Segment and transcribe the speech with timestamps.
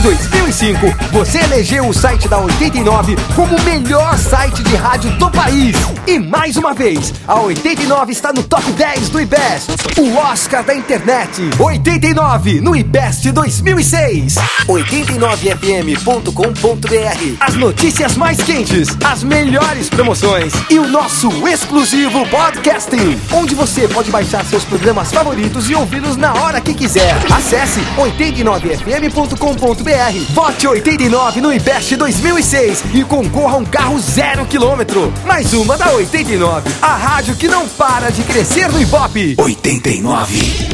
[0.00, 5.30] Em 2005, você elegeu o site da 89 como o melhor site de rádio do
[5.30, 5.76] país.
[6.06, 10.74] E mais uma vez, a 89 está no top 10 do IBEST, o Oscar da
[10.74, 11.42] internet.
[11.58, 14.36] 89 no IBEST 2006.
[14.66, 17.36] 89fm.com.br.
[17.38, 24.10] As notícias mais quentes, as melhores promoções e o nosso exclusivo podcasting, onde você pode
[24.10, 27.14] baixar seus programas favoritos e ouvi-los na hora que quiser.
[27.30, 29.89] Acesse 89fm.com.br.
[30.30, 35.12] Vote 89 no IBEST 2006 e concorra a um carro zero quilômetro.
[35.26, 39.34] Mais uma da 89, a rádio que não para de crescer no Ibope.
[39.36, 40.70] 89.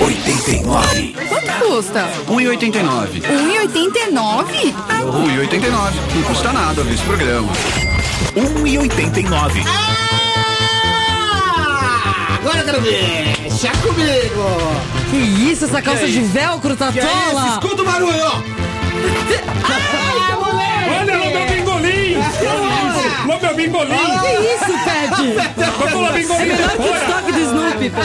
[0.00, 1.14] 89.
[1.28, 2.08] Quanto custa?
[2.26, 3.20] 1,89.
[3.20, 4.74] 1,89?
[4.88, 5.92] 1,89.
[6.14, 7.52] Não custa nada ver esse programa.
[8.34, 9.62] 1,89.
[12.40, 13.31] Agora eu quero ver.
[13.60, 14.44] Chá comigo.
[15.10, 17.04] Que isso, essa calça de velcro tá Que é?
[17.50, 18.40] Escuta o barulho, ó.
[19.64, 20.90] Ai, moleque.
[21.00, 22.16] Olha lá meu bingolim!
[23.28, 23.94] Lá meu bingolim!
[23.94, 24.72] Que isso,
[26.00, 26.08] lá,
[26.40, 28.00] É melhor que o estoque do Snoopy, pô.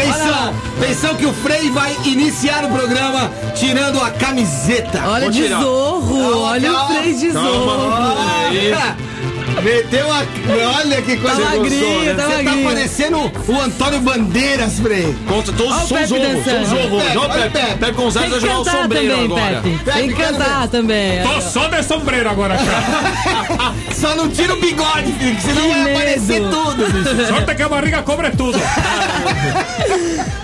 [0.00, 5.02] Atenção, atenção que o Frei vai iniciar o programa tirando a camiseta.
[5.06, 6.84] Olha de zorro, olha calma.
[6.84, 7.92] o freio de zorro.
[8.48, 8.96] Olha,
[9.62, 10.22] Meteu a.
[10.78, 15.14] Olha que coisa Tá magrinho, tá Você tá parecendo o Antônio Bandeiras, Frei.
[15.28, 16.66] Conta, tô, Olha o sou Pepe zorro, sou dançando.
[16.66, 16.96] zorro.
[16.96, 17.78] Olha o Não, Pepe, Pepe, Pepe.
[17.78, 19.60] Pepe Gonzalez vai jogar o cantar sombreiro também, agora.
[19.62, 19.78] Pepe.
[19.92, 21.22] Tem que cantar também.
[21.22, 23.74] Tô só de sombreiro agora, cara.
[24.00, 25.98] Só não tira o bigode, filho, que senão Que vai medo.
[25.98, 27.26] aparecer tudo, bicho.
[27.26, 28.58] Sorte que a barriga cobra tudo.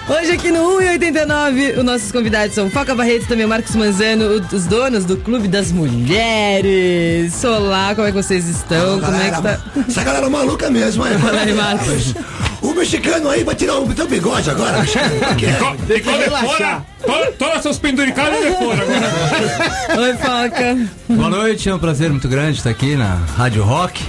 [0.09, 4.27] Hoje aqui no 1,89, os nossos convidados são Foca Barreto e também o Marcos Manzano,
[4.53, 7.43] os donos do Clube das Mulheres.
[7.45, 9.01] Olá, como é que vocês estão?
[9.07, 9.59] Como é que tá?
[9.89, 12.15] Essa galera maluca mesmo, aí, Marcos.
[12.63, 15.19] O mexicano aí vai tirar o teu bigode agora, mexicano.
[15.21, 15.47] Por quê?
[15.95, 16.85] Ficou de relaxar.
[17.05, 17.27] fora.
[17.27, 20.01] to- Todas essas penduricadas de fora agora.
[20.03, 20.79] Oi, Foca.
[21.09, 24.03] Boa noite, é um prazer muito grande estar aqui na Rádio Rock.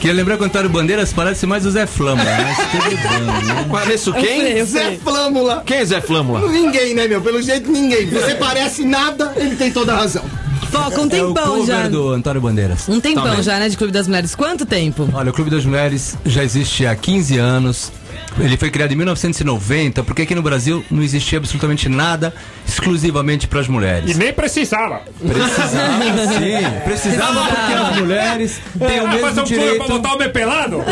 [0.00, 3.66] Queria lembrar que o Bandeiras parece mais o Zé Flama, mas tudo bem, né?
[3.72, 4.42] Pareço Eu sei, quem?
[4.58, 4.98] eu Zé sei.
[5.02, 5.62] Flâmula.
[5.64, 6.46] Quem é Zé Flâmula?
[6.52, 7.22] Ninguém, né, meu?
[7.22, 8.06] Pelo jeito, ninguém.
[8.06, 10.22] Você parece nada, ele tem toda a razão.
[10.70, 11.88] Foca, um É o tempão já.
[11.88, 12.88] do Antônio Bandeiras.
[12.88, 14.34] Um tempão já, né, de Clube das Mulheres.
[14.34, 15.08] Quanto tempo?
[15.12, 17.92] Olha, o Clube das Mulheres já existe há 15 anos.
[18.38, 22.34] Ele foi criado em 1990, porque aqui no Brasil não existia absolutamente nada
[22.66, 24.10] exclusivamente para as mulheres.
[24.14, 25.00] E nem precisava.
[25.18, 26.02] Precisava,
[26.34, 26.80] sim.
[26.84, 29.88] Precisava porque as mulheres têm o Ah, fazer mesmo um clube pra direito.
[29.88, 30.84] botar o meu pelado?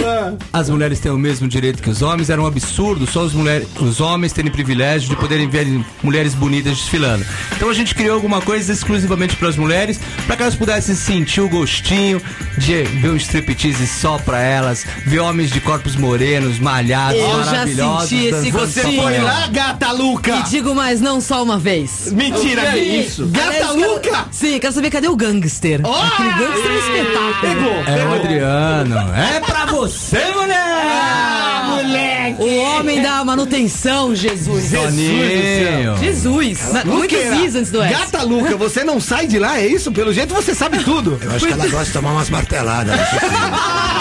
[0.52, 3.68] As mulheres têm o mesmo direito que os homens, era um absurdo só os, mulheres,
[3.80, 5.66] os homens terem privilégio de poderem ver
[6.02, 7.24] mulheres bonitas desfilando.
[7.56, 11.40] Então a gente criou alguma coisa exclusivamente para as mulheres, para que elas pudessem sentir
[11.40, 12.20] o gostinho
[12.58, 17.66] de ver um striptease só para elas, ver homens de corpos morenos, malhados, Eu já
[17.66, 19.02] senti esse Você gostinho.
[19.02, 20.36] foi lá, gata louca?
[20.36, 22.10] E digo mais, não só uma vez.
[22.12, 23.26] Mentira, que é isso?
[23.26, 24.00] Gata Aliás, louca?
[24.00, 25.80] quero- Sim, quero saber cadê o gangster.
[25.84, 27.34] Aquele gangster é um espetáculo.
[27.41, 27.94] Pegou.
[27.94, 28.97] É o Adriano.
[29.14, 30.54] É pra você, mulher!
[30.60, 32.42] Ah, moleque.
[32.42, 34.70] O homem da manutenção, Jesus.
[34.70, 35.96] Toninho.
[35.98, 36.72] Jesus.
[36.72, 37.92] Na- Muitos is antes do S.
[37.94, 39.91] Gata louca, você não sai de lá, é isso?
[39.92, 41.19] Pelo jeito você sabe tudo.
[41.22, 42.94] Eu acho que ela gosta de tomar umas marteladas.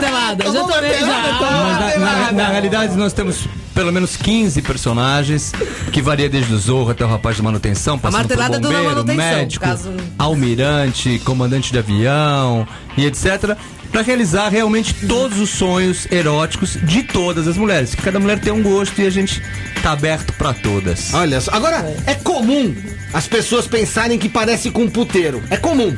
[0.00, 0.44] martelada.
[0.44, 1.06] Já tomei, já.
[1.40, 5.52] Mas na, na- na realidade nós temos pelo menos 15 personagens
[5.92, 8.84] que varia desde o Zorro até o rapaz de manutenção, passando martelada por é bombeiro,
[8.96, 12.66] manutenção, médico, caso- almirante, comandante de avião
[12.96, 13.56] e etc.
[13.90, 17.92] Pra realizar realmente todos os sonhos eróticos de todas as mulheres.
[17.94, 19.42] Que cada mulher tem um gosto e a gente
[19.82, 21.12] tá aberto pra todas.
[21.12, 22.72] Olha só, agora é comum
[23.12, 25.42] as pessoas pensarem que parece com um puteiro.
[25.50, 25.96] É comum.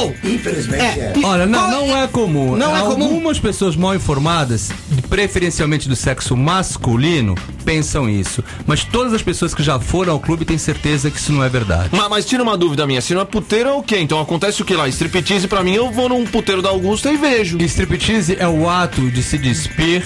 [0.00, 1.12] Ou, Infelizmente é.
[1.16, 2.56] e Olha, não, não é comum.
[2.56, 3.04] Não é comum?
[3.04, 4.70] Algumas pessoas mal informadas,
[5.08, 7.34] preferencialmente do sexo masculino,
[7.64, 8.42] pensam isso.
[8.66, 11.48] Mas todas as pessoas que já foram ao clube têm certeza que isso não é
[11.48, 11.90] verdade.
[11.92, 13.98] Mas, mas tira uma dúvida minha, se não é puteiro é o quê?
[13.98, 14.88] Então acontece o que lá?
[14.88, 17.58] Striptease pra mim, eu vou num puteiro da Augusta e vejo.
[17.58, 20.02] E striptease é o ato de se despir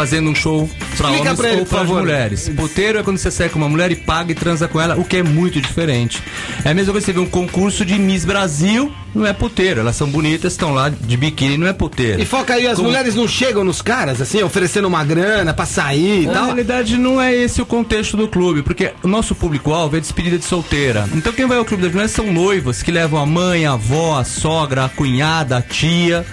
[0.00, 0.66] fazendo um show
[0.96, 2.00] pra Explica homens pra ele, ou favor.
[2.00, 2.48] mulheres.
[2.56, 5.04] Puteiro é quando você sai com uma mulher e paga e transa com ela, o
[5.04, 6.22] que é muito diferente.
[6.64, 9.80] É a mesma coisa que você vê um concurso de Miss Brasil, não é puteiro.
[9.80, 12.20] Elas são bonitas, estão lá de biquíni, não é puteiro.
[12.20, 15.66] E foca aí, as Como- mulheres não chegam nos caras, assim, oferecendo uma grana pra
[15.66, 16.44] sair e Na tal.
[16.46, 20.44] realidade, não é esse o contexto do clube, porque o nosso público-alvo é despedida de
[20.44, 21.08] solteira.
[21.14, 24.18] Então, quem vai ao Clube das Mulheres são noivas que levam a mãe, a avó,
[24.18, 26.24] a sogra, a cunhada, a tia.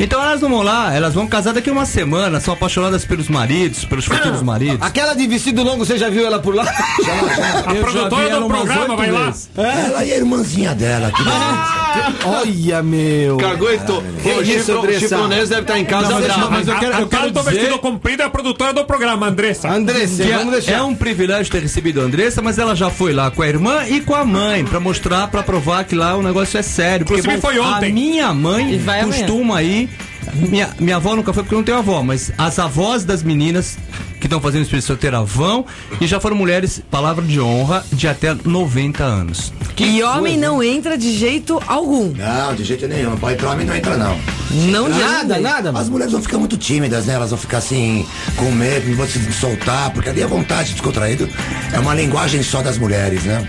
[0.00, 3.28] Então, elas não vão lá, elas vão casar daqui a uma semana, são apaixonadas pelos
[3.28, 4.78] maridos, pelos futuros maridos.
[4.80, 6.62] Aquela de vestido longo, você já viu ela por lá?
[7.66, 9.24] A Eu já vi produtora ela do programa vai lá.
[9.26, 9.50] vezes.
[9.56, 11.10] Ela e a irmãzinha dela.
[11.10, 11.22] Que
[12.24, 13.36] Olha, meu.
[13.36, 14.02] Caguetou.
[14.44, 15.00] Chifro- Andressa?
[15.00, 16.08] Chifronese deve estar em casa.
[16.08, 16.50] Não, mas- bravo.
[16.50, 19.68] mas eu quero- eu quero do dizer- vestido comprido é a produtora do programa, Andressa.
[19.68, 20.72] Andressa, Que vamos é, deixar.
[20.74, 23.84] é um privilégio ter recebido a Andressa, mas ela já foi lá com a irmã
[23.88, 27.06] e com a mãe pra mostrar, pra provar que lá o negócio é sério.
[27.06, 27.90] Porque Inclusive, foi ontem.
[27.90, 29.88] a minha mãe E costuma ir.
[30.34, 33.78] Minha, minha avó nunca foi porque eu não tenho avó, mas as avós das meninas
[34.20, 35.64] que estão fazendo espírito solteira vão
[36.00, 39.52] e já foram mulheres, palavra de honra, de até 90 anos.
[39.78, 42.12] e homem não entra de jeito algum.
[42.14, 43.16] Não, de jeito nenhum.
[43.16, 44.18] Pai pra homem não entra, não.
[44.50, 47.14] Não de Nada, jeito nada, As mulheres vão ficar muito tímidas, né?
[47.14, 48.04] Elas vão ficar assim,
[48.36, 51.28] com medo, não vão se soltar, porque ali a vontade descontraído
[51.72, 53.46] é uma linguagem só das mulheres, né?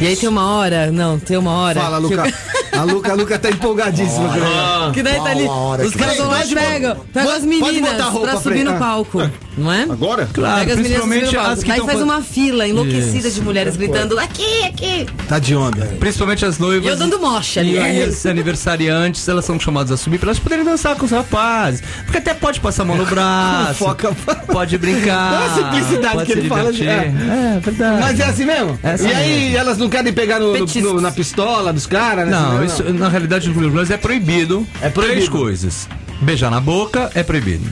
[0.00, 1.80] E aí tem uma hora, não, tem uma hora.
[1.80, 2.32] Fala, que- Luca.
[2.72, 4.36] A Luca, a Luca tá empolgadíssima.
[4.36, 4.92] ele.
[4.94, 7.42] Que daí tá ali, hora os caras vão lá e Pode pegam, botar- pegam as
[7.44, 8.74] meninas pra subir no Ah.
[8.74, 9.82] palco, não é?
[9.82, 10.28] Agora?
[10.32, 11.50] Claro, Pega as meninas principalmente palco.
[11.52, 15.06] as que Daí faz uma fila enlouquecida de mulheres gritando aqui, aqui.
[15.28, 15.86] Tá de onda.
[15.98, 16.88] Principalmente as E noivas.
[16.90, 17.74] eu dando mocha ali.
[17.74, 21.82] E as aniversariantes, elas são chamadas a subir pra elas poderem dançar com os rapazes.
[22.04, 23.74] Porque até pode passar a mão no braço.
[23.74, 24.12] Foca.
[24.52, 25.32] Pode brincar.
[25.34, 27.10] Olha a simplicidade que ele fala de- divertir.
[27.20, 28.00] É, verdade.
[28.00, 28.78] Mas é assim mesmo?
[28.82, 32.32] É assim e aí elas não querem pegar no- no- na pistola dos caras, né?
[32.32, 34.66] Não, Não, isso na realidade no Clube Mulheres é proibido.
[34.80, 35.14] É proibido.
[35.16, 35.88] Três coisas.
[36.20, 37.64] Beijar na boca é proibido.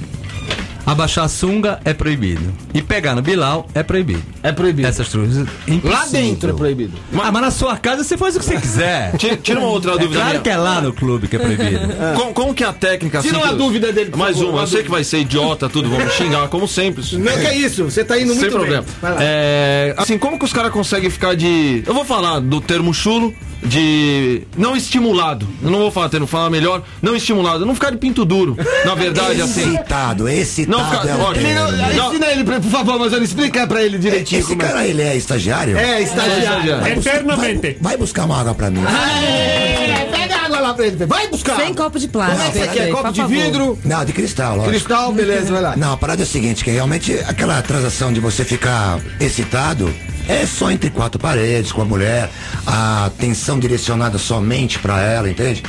[0.87, 2.41] Abaixar a sunga é proibido.
[2.73, 4.23] E pegar no Bilal é proibido.
[4.43, 4.89] É proibido.
[4.89, 5.37] Essas três.
[5.85, 6.95] Lá dentro é proibido.
[7.23, 9.13] Ah, mas na sua casa você faz o que você quiser.
[9.19, 10.41] Tira, tira uma outra É dúvida claro minha.
[10.41, 11.81] que é lá no clube que é proibido.
[12.17, 13.45] Como, como que é a técnica Tira assim?
[13.45, 14.59] uma que- dúvida dele, por Mais favor, uma.
[14.61, 17.05] uma Eu sei que vai ser idiota, tudo, vamos xingar, como sempre.
[17.19, 18.85] Não que é isso, você tá indo muito Sem problema.
[19.21, 21.83] É, assim, como que os caras conseguem ficar de.
[21.87, 24.43] Eu vou falar do termo chulo, de.
[24.57, 25.47] Não estimulado.
[25.63, 26.83] Eu não vou falar termo, falar melhor.
[27.03, 27.65] Não estimulado.
[27.67, 28.57] Não ficar de pinto duro.
[28.85, 29.75] Na verdade, assim.
[29.75, 31.55] Excitado, excitado Não fica- é ó, Ele
[31.95, 32.09] não-.
[32.11, 34.41] Ensina ele, por favor, mas explica pra ele direitinho.
[34.41, 34.67] Esse como é.
[34.69, 35.77] cara, ele é estagiário?
[35.77, 36.81] É, estagiário.
[36.81, 37.61] Vai bus- Eternamente.
[37.61, 38.83] Vai, vai buscar uma água pra mim.
[38.85, 41.07] É, pega água lá pra ele.
[41.07, 41.57] Vai buscar.
[41.57, 42.39] Sem copo de plástico.
[42.43, 42.85] Como é que você quer?
[42.87, 43.37] aí, Copo de favor.
[43.37, 44.71] vidro, Não, de cristal, lógico.
[44.71, 45.77] cristal, beleza, vai lá.
[45.77, 49.93] Não, a parada é o seguinte, que realmente aquela transação de você ficar excitado
[50.29, 52.31] é só entre quatro paredes com a mulher,
[52.67, 55.63] a atenção direcionada somente pra ela, entende?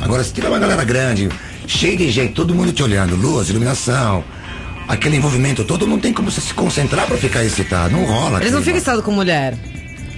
[0.00, 1.28] Agora, se tiver uma galera grande,
[1.66, 4.24] cheia de gente, todo mundo te olhando, luz, iluminação,
[4.88, 8.40] aquele envolvimento todo, não tem como você se concentrar pra ficar excitado, não rola.
[8.40, 9.54] Eles não ficam excitados com mulher.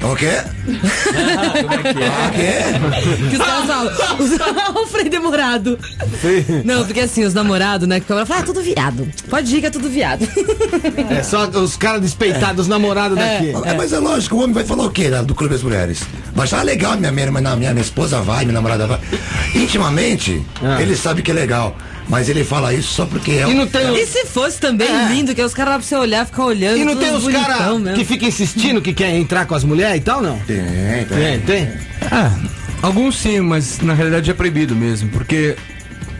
[0.00, 0.30] O quê?
[0.68, 3.28] O quê?
[3.30, 4.82] Que os caras falam, os...
[4.82, 5.78] o Frei demorado.
[6.64, 9.08] Não, porque assim, os namorados, né, que ficam lá, falam, ah, tudo viado.
[9.28, 10.26] Pode ir que é tudo viado.
[11.10, 13.52] É só os caras despeitados, os namorados daqui.
[13.64, 16.02] É, Mas é lógico, o homem vai falar o quê né, do Clube das Mulheres?
[16.32, 19.00] Vai achar legal, minha, minha, minha, minha, minha esposa vai, minha namorada vai.
[19.54, 20.80] Intimamente, Ah.
[20.80, 21.76] ele sabe que é legal.
[22.08, 25.34] Mas ele fala isso só porque é E não tem, E se fosse também lindo,
[25.34, 26.78] que é os caras lá pra você olhar, ficar olhando.
[26.78, 30.00] e não tem os caras que ficam insistindo que quer entrar com as mulheres e
[30.00, 30.38] tal, não?
[30.40, 30.56] Tem,
[31.06, 31.18] tem.
[31.18, 31.68] Tem, tem.
[32.10, 32.32] Ah,
[32.80, 35.54] alguns sim, mas na realidade é proibido mesmo, porque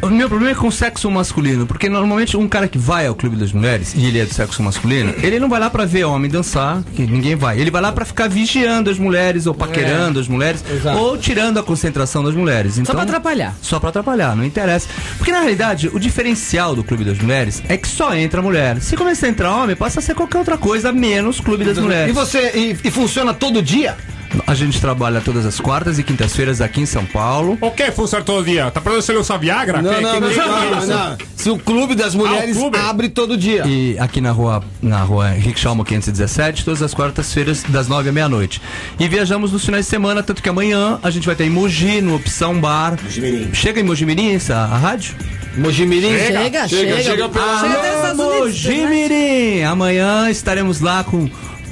[0.01, 3.15] o meu problema é com o sexo masculino, porque normalmente um cara que vai ao
[3.15, 6.05] clube das mulheres e ele é do sexo masculino, ele não vai lá pra ver
[6.05, 7.59] homem dançar, que ninguém vai.
[7.59, 10.99] Ele vai lá pra ficar vigiando as mulheres ou paquerando as mulheres Exato.
[10.99, 12.79] ou tirando a concentração das mulheres.
[12.79, 13.55] Então, pra atrapalhar.
[13.61, 14.89] Só pra atrapalhar, não interessa.
[15.17, 18.81] Porque na realidade, o diferencial do clube das mulheres é que só entra mulher.
[18.81, 22.11] Se começar a entrar homem, passa a ser qualquer outra coisa menos clube das mulheres.
[22.11, 23.97] E você, e, e funciona todo dia?
[24.47, 27.59] A gente trabalha todas as quartas e quintas-feiras aqui em São Paulo.
[27.61, 28.71] O que funciona todo dia?
[28.71, 29.83] Tá falando se ele usa Viagra?
[29.83, 31.17] Não, Que- não, que- não, que- não, que- não.
[31.37, 32.79] Se o clube das mulheres Ah, clube?
[32.79, 33.65] abre todo dia.
[33.67, 38.13] E aqui na rua, na rua Henrique Schalmo 517, todas as quartas-feiras, das nove à
[38.13, 38.61] meia-noite.
[38.99, 42.01] E viajamos nos finais de semana, tanto que amanhã a gente vai ter em Mogi,
[42.01, 42.97] no Opção Bar.
[43.03, 43.51] Mojimirim.
[43.55, 45.15] Chega em Mojimirim essa, a rádio?
[45.57, 46.09] Mojimirim.
[46.11, 46.69] Chega, chega.
[46.69, 48.39] chega, chega Chega os Estados Unidos.
[48.39, 49.63] Mojimirim!
[49.63, 51.29] Amanhã estaremos lá com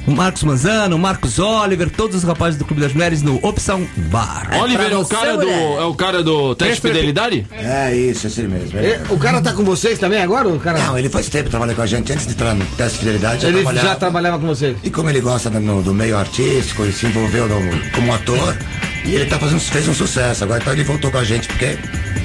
[0.07, 3.85] o Marcos Manzano, o Marcos Oliver, todos os rapazes do Clube das Mulheres no Opção
[4.09, 4.49] Bar.
[4.61, 5.49] Oliver é o cara do.
[5.49, 7.45] É o cara do teste de fidelidade?
[7.51, 8.79] É isso, esse mesmo.
[8.79, 9.01] é.
[9.09, 10.47] E- O cara tá com vocês também agora?
[10.47, 10.79] O cara...
[10.79, 12.11] Não, ele faz tempo que trabalha com a gente.
[12.11, 13.87] Antes de entrar no teste de fidelidade, já Ele trabalhava.
[13.87, 14.77] já trabalhava com vocês.
[14.83, 18.57] E como ele gosta do, do meio artístico, ele se envolveu no- como ator.
[19.05, 20.43] E ele tá fazendo, fez um sucesso.
[20.43, 21.77] Agora então ele voltou com a gente, porque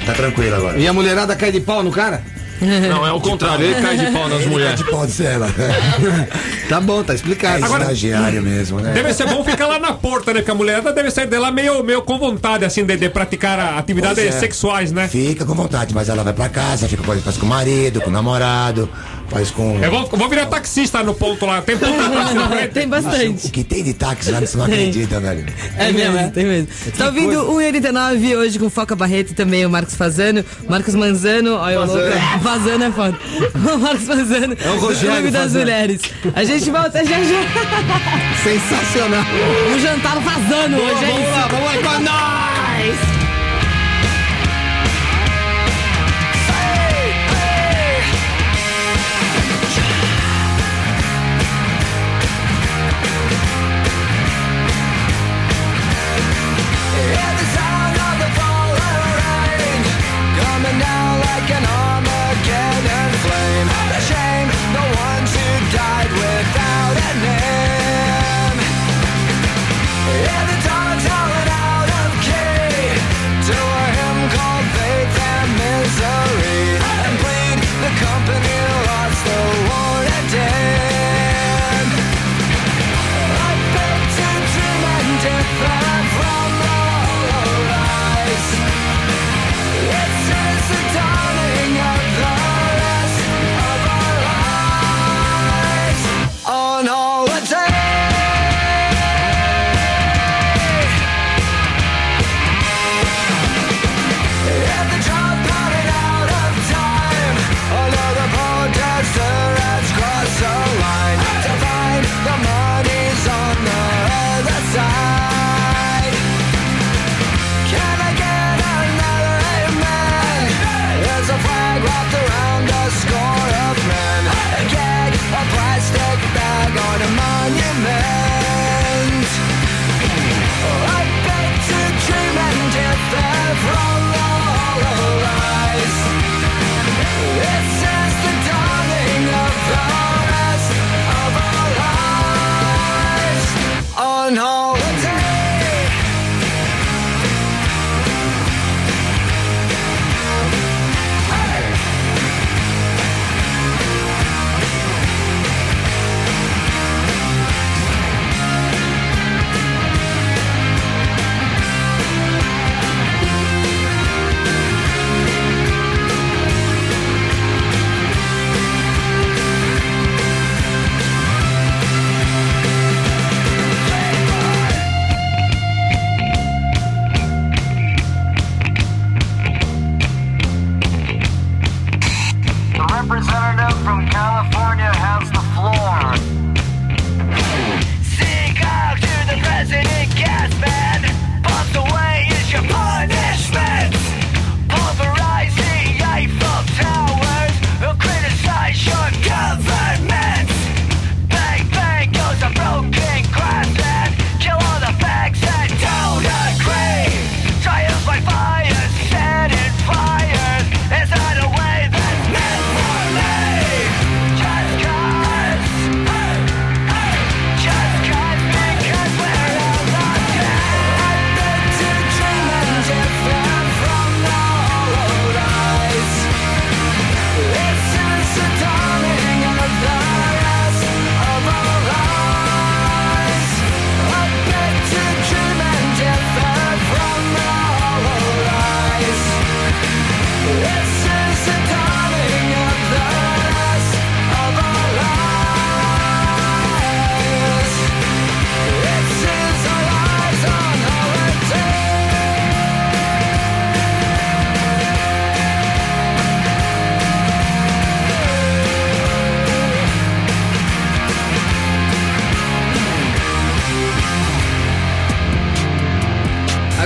[0.05, 0.77] tá tranquilo agora.
[0.77, 2.21] E a mulherada cai de pau no cara?
[2.89, 4.81] Não, é o contrário, ele cai de pau nas mulheres.
[4.83, 5.47] Pode ser ela.
[6.69, 7.65] Tá bom, tá É explicado.
[7.65, 8.93] estagiário mesmo, né?
[8.93, 10.39] Deve ser bom ficar lá na porta, né?
[10.39, 14.23] Porque a mulherada deve sair dela meio, meio com vontade, assim, de, de praticar atividades
[14.23, 14.31] é.
[14.31, 15.07] sexuais, né?
[15.07, 18.13] Fica com vontade, mas ela vai pra casa, fica com, com o marido, com o
[18.13, 18.89] namorado,
[19.33, 19.79] faz com.
[19.83, 21.61] Eu vou, vou virar taxista no ponto lá.
[21.61, 22.73] Tem ponto táxi frente.
[22.73, 23.47] Tem bastante.
[23.47, 25.45] O que tem de táxi lá, você não acredita, velho.
[25.77, 26.29] É mesmo, é?
[26.29, 26.67] Tem mesmo.
[26.97, 30.45] Tá ouvindo 1,89 hoje com Foca Barreto e também o Marcos Fazano.
[30.69, 32.03] Marcos Manzano, olha o louco.
[32.43, 33.17] Fazano é foda.
[33.73, 34.55] O Marcos Fazano.
[34.59, 35.65] É o Rogério Clube das Fazano.
[35.65, 36.01] Mulheres.
[36.35, 37.43] A gente volta já já.
[38.43, 39.23] Sensacional.
[39.73, 43.12] Um jantar no Fazano hoje, é Vamos lá, vamos lá com nós!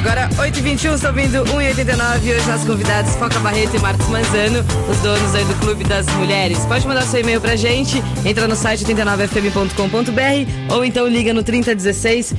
[0.02, 5.34] 8h21, estou ouvindo 1h89 e hoje nossos convidados Foca Barreto e Marcos Manzano, os donos
[5.34, 6.60] aí do Clube das Mulheres.
[6.66, 12.36] Pode mandar seu e-mail pra gente, entra no site 89fm.com.br ou então liga no 3016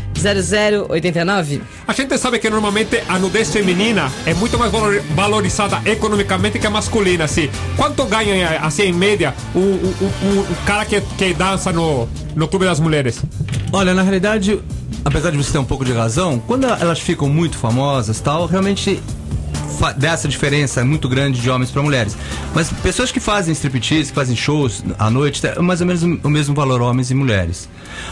[0.88, 1.60] 0089.
[1.86, 6.66] A gente sabe que normalmente a nudez feminina é muito mais valor- valorizada economicamente que
[6.66, 7.50] a masculina, assim.
[7.76, 12.46] Quanto ganha, assim, em média, o, o, o, o cara que, que dança no, no
[12.46, 13.20] Clube das Mulheres?
[13.72, 14.60] Olha, na realidade,
[15.04, 19.02] apesar de você ter um pouco de razão, quando elas ficam muito famosas tal, realmente
[19.96, 22.16] dessa diferença muito grande de homens para mulheres.
[22.54, 26.30] Mas pessoas que fazem striptease, que fazem shows à noite, é mais ou menos o
[26.30, 27.68] mesmo valor homens e mulheres.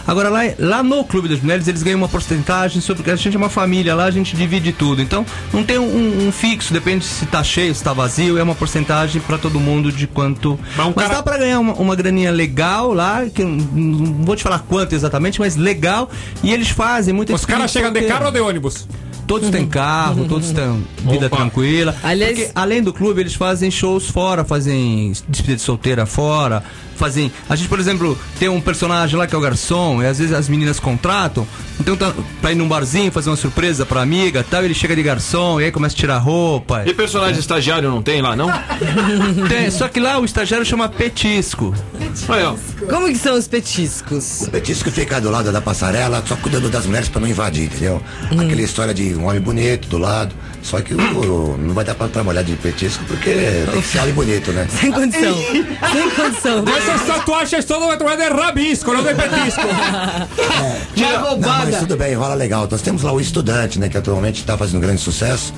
[0.07, 3.39] Agora lá, lá no Clube das Mulheres eles ganham uma porcentagem sobre a gente é
[3.39, 5.01] uma família lá a gente divide tudo.
[5.03, 8.55] Então não tem um, um fixo, depende se tá cheio, se tá vazio, é uma
[8.55, 10.59] porcentagem para todo mundo de quanto.
[10.77, 14.37] Mas um Mas cara- dá para ganhar uma, uma graninha legal lá, que não vou
[14.37, 16.11] te falar quanto exatamente, mas legal.
[16.43, 18.87] E eles fazem muita Os caras chegam de carro ou de ônibus?
[19.27, 21.37] Todos têm carro, todos têm vida Opa.
[21.37, 21.95] tranquila.
[22.03, 26.63] Aliás- Porque, além do clube, eles fazem shows fora, fazem despedida de solteira fora,
[26.97, 27.31] fazem.
[27.49, 30.33] A gente, por exemplo, tem um personagem lá que é o garçom, e às vezes
[30.33, 31.47] as meninas contratam,
[31.81, 35.03] então tá, pra ir num barzinho fazer uma surpresa pra amiga tal, ele chega de
[35.03, 36.83] garçom, e aí começa a tirar roupa.
[36.87, 38.49] E personagem estagiário não tem lá, não?
[39.49, 41.75] Tem, só que lá o estagiário chama petisco.
[42.29, 42.55] Aí, ó.
[42.89, 44.43] Como que são os petiscos?
[44.43, 48.01] O petisco fica do lado da passarela, só cuidando das mulheres pra não invadir, entendeu?
[48.31, 50.35] Aquela história de um homem bonito do lado.
[50.63, 53.31] Só que o- o- não vai dar pra trabalhar de petisco porque
[53.71, 54.67] tem que ser homem bonito, né?
[54.69, 55.35] Sem condição.
[55.37, 56.65] Sem condição.
[56.77, 59.61] Essas tatuagens todas vai tomar de rabisco, não de petisco.
[60.97, 62.67] Não, mas tudo bem, rola legal.
[62.71, 63.89] Nós temos lá o estudante, né?
[63.89, 65.53] Que atualmente está fazendo grande sucesso.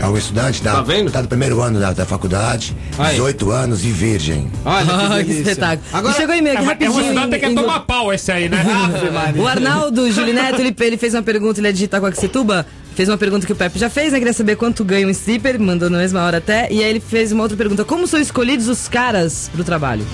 [0.00, 1.10] É o estudante da, Tá vendo?
[1.10, 3.12] tá do primeiro ano da, da faculdade, Aí.
[3.16, 4.50] 18 anos e virgem.
[4.64, 5.50] Olha que delícia.
[5.52, 5.82] espetáculo.
[5.92, 7.14] Agora, E chegou e-mail É, aqui mas é um rapidinho.
[7.14, 8.64] estudante que em- em- toma pau esse aí, né?
[9.36, 12.64] O Arnaldo Julineto, ele, ele fez uma pergunta, ele é de Itacoaxetuba,
[12.98, 14.18] fez uma pergunta que o Pepe já fez, né?
[14.18, 17.30] Queria saber quanto ganha um stripper, mandou na mesma hora até, e aí ele fez
[17.30, 20.04] uma outra pergunta, como são escolhidos os caras pro trabalho?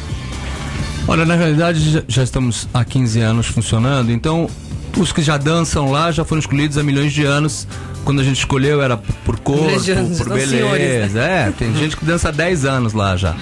[1.08, 4.50] Olha, na realidade já, estamos há 15 anos funcionando, então
[4.98, 7.66] os que já dançam lá já foram escolhidos há milhões de anos.
[8.04, 10.50] Quando a gente escolheu era por corpo, anos, por beleza.
[10.50, 11.48] senhores, né?
[11.48, 13.34] É, tem gente que dança há 10 anos lá já.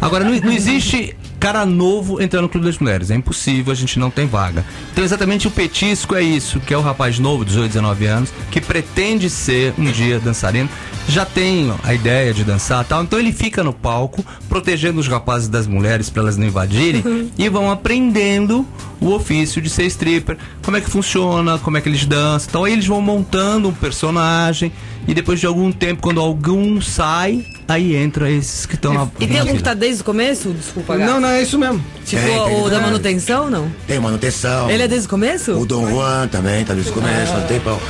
[0.00, 3.10] Agora, não, não existe cara novo entrando no Clube das Mulheres.
[3.10, 4.64] É impossível, a gente não tem vaga.
[4.92, 8.60] Então, exatamente o petisco é isso, que é o rapaz novo, 18, 19 anos, que
[8.60, 10.68] pretende ser um dia dançarino,
[11.08, 15.08] já tem a ideia de dançar e tal, então ele fica no palco, protegendo os
[15.08, 18.66] rapazes das mulheres para elas não invadirem, e vão aprendendo
[19.00, 22.48] o ofício de ser stripper, como é que funciona, como é que eles dançam.
[22.48, 24.72] Então aí eles vão montando um personagem
[25.08, 29.26] e depois de algum tempo, quando algum sai, aí entra esses que estão na E
[29.26, 30.50] tem algum que tá desde o começo?
[30.50, 31.10] Desculpa, Gato.
[31.10, 31.82] Não, não, é isso mesmo.
[32.04, 32.80] Tipo Tem, tem, o da tem.
[32.80, 33.72] manutenção, não?
[33.86, 34.70] Tem manutenção.
[34.70, 35.52] Ele é desde o começo?
[35.52, 37.80] O Dom Juan também tá desde o começo, não tem pau.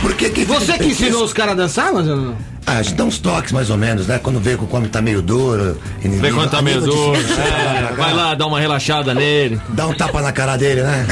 [0.00, 2.36] Por que que Você que ensinou os caras a dançar, mas eu não.
[2.66, 4.18] Ah, a gente dá uns toques mais ou menos, né?
[4.18, 5.78] Quando vê que o come tá meio duro.
[6.00, 7.14] Vê quando tá meio duro.
[7.44, 9.60] É, vai lá, dá uma relaxada nele.
[9.68, 11.06] Dá um tapa na cara dele, né?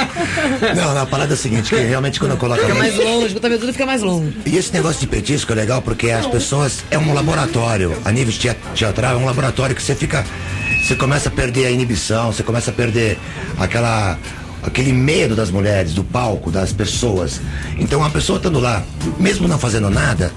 [0.74, 2.96] não, não, a parada é a seguinte, que realmente quando eu coloco a Fica mais
[2.96, 4.32] longe, o tudo fica mais longo.
[4.46, 6.84] E esse negócio de petisco é legal porque as pessoas.
[6.90, 7.96] É um laboratório.
[8.04, 8.34] A nível
[8.74, 10.24] teatral, é um laboratório que você fica.
[10.82, 13.18] Você começa a perder a inibição, você começa a perder
[13.58, 14.18] aquela.
[14.60, 17.40] Aquele medo das mulheres, do palco, das pessoas.
[17.78, 18.82] Então, a pessoa estando lá,
[19.18, 20.32] mesmo não fazendo nada,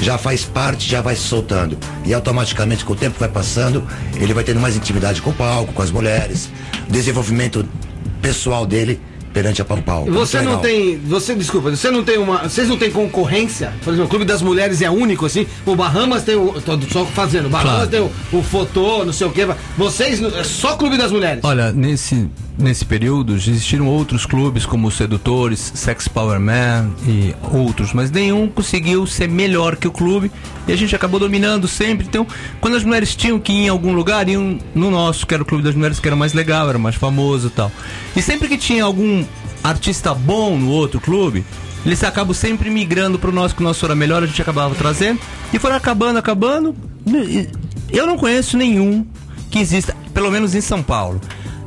[0.00, 1.78] já faz parte, já vai se soltando.
[2.04, 3.86] E automaticamente, com o tempo que vai passando,
[4.16, 6.50] ele vai tendo mais intimidade com o palco, com as mulheres,
[6.88, 7.68] desenvolvimento
[8.20, 9.00] pessoal dele
[9.32, 10.10] perante a o palco.
[10.10, 10.60] Você Muito não legal.
[10.62, 10.98] tem.
[11.06, 12.48] Você, desculpa, você não tem uma.
[12.48, 13.72] Vocês não têm concorrência?
[13.84, 15.46] Por exemplo, o Clube das Mulheres é único, assim.
[15.64, 16.60] O Bahamas tem o.
[16.60, 17.46] Tô só fazendo.
[17.46, 17.88] O Bahamas Claro.
[17.90, 19.46] tem o, o fotô, não sei o quê.
[19.76, 20.20] Vocês.
[20.22, 21.40] É só Clube das Mulheres.
[21.44, 27.34] Olha, nesse, nesse período já existiram outros clubes como os Sedutores, Sex Power Man e
[27.52, 30.30] outros, mas nenhum conseguiu ser melhor que o clube
[30.66, 32.06] e a gente acabou dominando sempre.
[32.06, 32.26] Então,
[32.60, 35.46] quando as mulheres tinham que ir em algum lugar, iam no nosso, que era o
[35.46, 37.70] Clube das Mulheres, que era mais legal, era mais famoso e tal.
[38.16, 39.24] E sempre que tinha algum
[39.62, 41.44] artista bom no outro clube,
[41.84, 45.20] eles acabam sempre migrando pro nosso, que o nosso era melhor, a gente acabava trazendo.
[45.52, 46.74] E foram acabando, acabando.
[47.90, 49.06] Eu não conheço nenhum
[49.50, 51.20] que exista, pelo menos em São Paulo.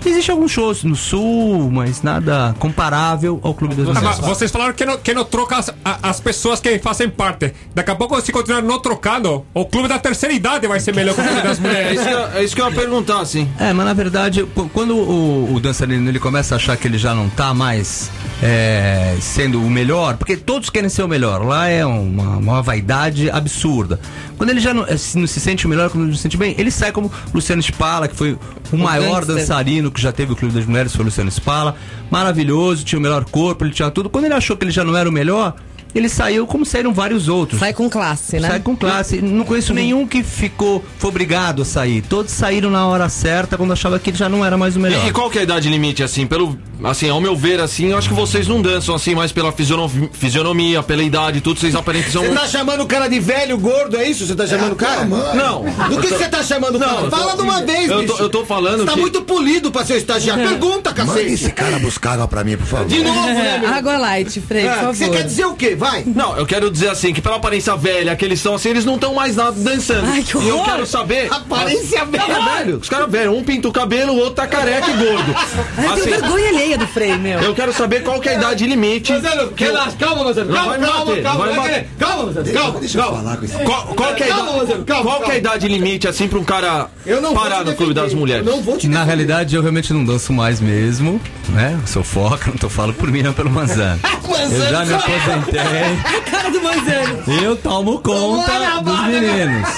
[0.05, 4.19] Existem alguns shows no sul, mas nada comparável ao Clube das Ah, mas Mulheres.
[4.25, 7.53] vocês falaram que não, que não troca as, as pessoas que fazem parte.
[7.73, 11.15] Daqui a pouco, se continuar não trocando, o clube da terceira idade vai ser melhor
[11.15, 11.99] que o clube das É mulheres.
[11.99, 13.47] isso que eu, é isso que eu ia perguntar, assim.
[13.59, 16.97] É, mas na verdade, qu- quando o, o dançarino ele começa a achar que ele
[16.97, 21.67] já não tá mais é, sendo o melhor, porque todos querem ser o melhor, lá
[21.67, 23.99] é uma, uma vaidade absurda.
[24.37, 26.55] Quando ele já não, se, não se sente o melhor, quando não se sente bem,
[26.57, 28.37] ele sai como Luciano Spala, que foi
[28.71, 29.35] o, maior gangster.
[29.35, 31.75] dançarino que já teve o Clube das Mulheres, foi o Luciano Spala,
[32.09, 34.09] maravilhoso, tinha o melhor corpo, ele tinha tudo.
[34.09, 35.55] Quando ele achou que ele já não era o melhor,
[35.93, 37.59] ele saiu como saíram vários outros.
[37.59, 38.47] Sai com classe, né?
[38.47, 39.21] Sai com classe.
[39.21, 42.01] Não conheço nenhum que ficou, foi obrigado a sair.
[42.01, 45.03] Todos saíram na hora certa quando achava que ele já não era mais o melhor.
[45.05, 46.57] E, e qual que é a idade limite, assim, pelo.
[46.83, 50.09] Assim, ao meu ver, assim, eu acho que vocês não dançam assim mais pela fisionomia,
[50.11, 52.23] fisionomia pela idade, tudo, vocês aparentam.
[52.23, 54.25] Você tá chamando o cara de velho, gordo, é isso?
[54.27, 55.05] Você tá chamando o cara?
[55.05, 55.63] Não.
[55.89, 57.03] Do que você tá chamando o cara?
[57.03, 58.13] tô- Fala de uma vez, eu bicho.
[58.17, 58.99] tô, eu tô falando Você tá que.
[58.99, 60.43] muito polido pra ser estagiário.
[60.49, 61.33] Pergunta, Manda cacete.
[61.33, 62.87] esse cara buscar água pra mim, por favor.
[62.87, 63.69] De novo, né, meu?
[63.73, 64.95] Água light, Frei, por Ah, favor.
[64.95, 65.75] Você quer dizer o quê?
[65.83, 66.03] Vai.
[66.05, 68.95] Não, eu quero dizer assim, que pela aparência velha que eles estão assim, eles não
[68.95, 70.05] estão mais nada dançando.
[70.07, 70.65] Ai, que e eu horror.
[70.71, 71.27] quero saber.
[71.31, 72.39] Aparência velha.
[72.57, 72.77] velho.
[72.77, 75.35] Os caras velhos, um pinta o cabelo, o outro tá careca e gordo.
[75.77, 77.39] Ai, eu Assim, vergonha alheia do Frei, meu.
[77.39, 79.11] eu quero saber qual que é a idade limite.
[79.13, 80.53] Marcelo, que eu- relaxa, calma, Marcelo.
[80.53, 81.87] Calma, vai calma, bater, calma, querer.
[81.99, 82.79] Calma, Marcelo, calma.
[82.79, 83.17] Deixa eu calma.
[83.23, 85.25] falar com esse Qual, qual que é a Calma, idade, Marcelo, calma, qual que é
[85.25, 85.37] a calma.
[85.57, 88.45] idade limite, assim, pra um cara Eu parar no clube das mulheres?
[88.45, 91.19] Eu não vou te Na realidade, eu realmente não danço mais mesmo,
[91.49, 91.79] né?
[91.85, 93.99] Sou foca, não tô falando por mim, não pelo Manzano.
[94.53, 95.59] Eu já me aposentei,
[96.29, 97.23] Cara do Manzano.
[97.43, 99.69] eu tomo conta dos meninos.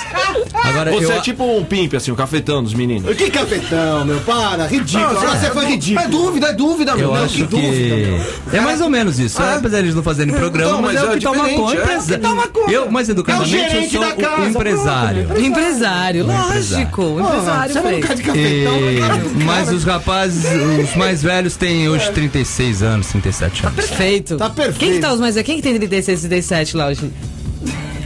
[0.63, 3.15] Agora, Você eu, é tipo um pimp, assim, um cafetão dos meninos.
[3.15, 5.03] Que cafetão, meu, para, ridículo.
[5.03, 6.05] Não, Agora é, você foi ridículo.
[6.05, 7.09] É dúvida, é dúvida, meu.
[7.09, 8.19] eu Não, acho dúvida, meu.
[8.49, 9.41] que é mais ou menos isso.
[9.41, 9.55] Ah.
[9.55, 11.75] Apesar de eles não fazerem programa, mas, mas é o é que toma conta.
[11.77, 11.81] é.
[11.83, 12.71] empresa- Toma conta.
[12.71, 15.27] Eu, mais educadamente, É o eu sou da o casa, empresário.
[15.39, 17.19] Empresário, lógico.
[17.19, 20.43] Empresário, Você quer de cafetão, E- mas os rapazes,
[20.89, 23.75] os mais velhos têm hoje 36 anos, 37 anos.
[23.75, 24.37] Perfeito.
[24.37, 24.79] Tá perfeito.
[24.79, 25.45] Quem que tá os mais velhos?
[25.45, 27.11] Quem que tem 36, 37 lá hoje?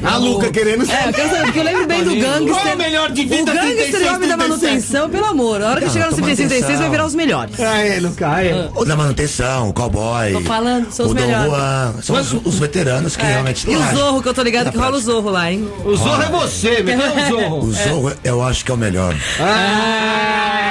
[0.03, 2.47] A Luca querendo É, eu quero saber, porque eu lembro bem do gangster.
[2.53, 4.49] Qual é o melhor de vida, O gangster 36, e o homem da 37?
[4.49, 5.61] manutenção, pelo amor.
[5.61, 7.59] A hora que chegar no tô 36 vai virar os melhores.
[7.59, 8.51] Aê, Luca, aê.
[8.75, 10.31] O da manutenção, o cowboy.
[10.33, 11.49] Tô falando, são os o Dom melhores.
[11.51, 11.93] Juan.
[12.01, 14.97] São os, os veteranos que realmente E o Zorro, que eu tô ligado que rola
[14.97, 14.99] o.
[14.99, 15.67] Zorro lá, hein?
[15.85, 16.81] O Zorro é você.
[16.83, 17.59] Não é o Zorro.
[17.65, 19.15] O Zorro, eu acho que é o melhor.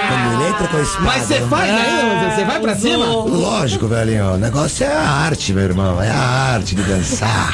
[0.08, 1.04] Quando ele entra com a espada.
[1.04, 2.34] Mas você faz ainda, Marcelo?
[2.38, 3.06] Você vai pra cima?
[3.06, 4.32] Lógico, velhinho.
[4.34, 6.02] O negócio é a arte, meu irmão.
[6.02, 6.18] É a
[6.54, 7.52] arte de dançar.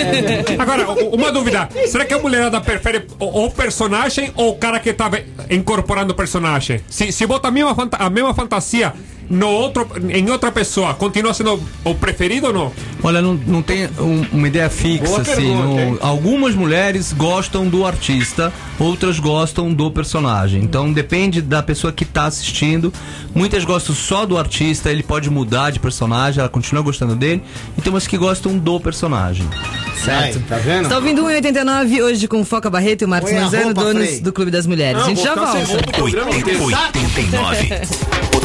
[0.58, 1.68] Agora, u- uma dúvida.
[1.88, 6.12] Será que a mulherada prefere o, o personagem ou o cara que tá ve- incorporando
[6.12, 6.80] o personagem?
[6.88, 8.92] Se, se bota a mesma, a mesma fantasia
[9.32, 12.72] no outro, em outra pessoa, continua sendo o preferido ou não?
[13.02, 15.34] Olha, não, não tem um- uma ideia fixa, Boa assim.
[15.34, 15.98] pergunta, não- hein?
[16.00, 20.62] algumas mulheres gostam do artista, outras gostam do personagem.
[20.62, 22.92] Então depende da pessoa que está assistindo.
[23.34, 27.42] Muitas gostam só do artista, ele pode mudar de personagem, ela continua gostando dele.
[27.78, 29.46] E tem umas que gostam do personagem.
[30.04, 30.40] Certo.
[30.48, 30.82] Tá vendo?
[30.84, 34.20] Você tá ouvindo 1,89 hoje com Foca Barreto e o Marcos Manzano, donos Frei.
[34.20, 35.00] do Clube das Mulheres.
[35.00, 35.58] a gente já volta.
[35.58, 35.92] roupa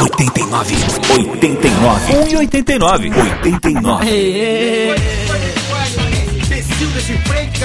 [0.00, 1.30] o programa inteiro.
[1.32, 2.12] 89.
[2.36, 3.10] 89.
[3.42, 5.23] 89.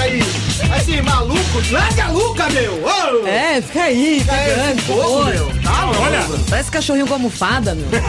[0.00, 0.22] Freak aí.
[0.78, 1.40] Esse maluco.
[1.70, 2.82] Larga a Luca, meu.
[2.84, 3.26] Ô.
[3.26, 4.24] É, fica aí,
[4.86, 5.30] porra.
[5.30, 5.46] meu.
[5.62, 5.90] Tá.
[6.00, 7.86] Olha, Parece cachorrinho com almofada, meu.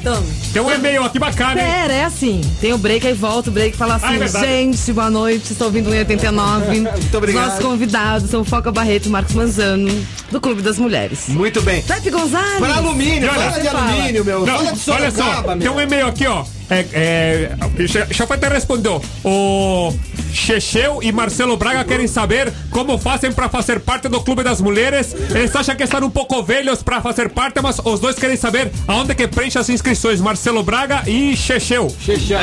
[0.00, 1.66] Então, tem um e-mail aqui bacana, hein?
[1.66, 2.40] pera, é assim.
[2.60, 5.38] Tem o break, aí volta o break e fala Ah, é assim: gente, boa noite,
[5.40, 6.66] vocês estão ouvindo o 1,89.
[6.98, 7.44] Muito obrigado.
[7.44, 11.28] Os nossos convidados são Foca Barreto e Marcos Manzano, do Clube das Mulheres.
[11.28, 11.82] Muito bem.
[11.82, 12.58] Pepe Gonzalez.
[12.58, 13.92] Para alumínio, Olha, fala de fala.
[13.92, 14.46] alumínio, meu.
[14.46, 15.74] Não, fala de olha só, tem meu.
[15.74, 16.44] um e-mail aqui, ó.
[16.70, 17.50] É, é,
[17.86, 19.02] já, já foi até respondeu.
[19.24, 19.92] O
[20.38, 25.14] Checheu e Marcelo Braga querem saber como fazem para fazer parte do Clube das Mulheres.
[25.30, 28.70] Eles acham que estão um pouco velhos para fazer parte, mas os dois querem saber
[28.86, 30.20] aonde que preenche as inscrições.
[30.20, 31.94] Marcelo Braga e Checheu.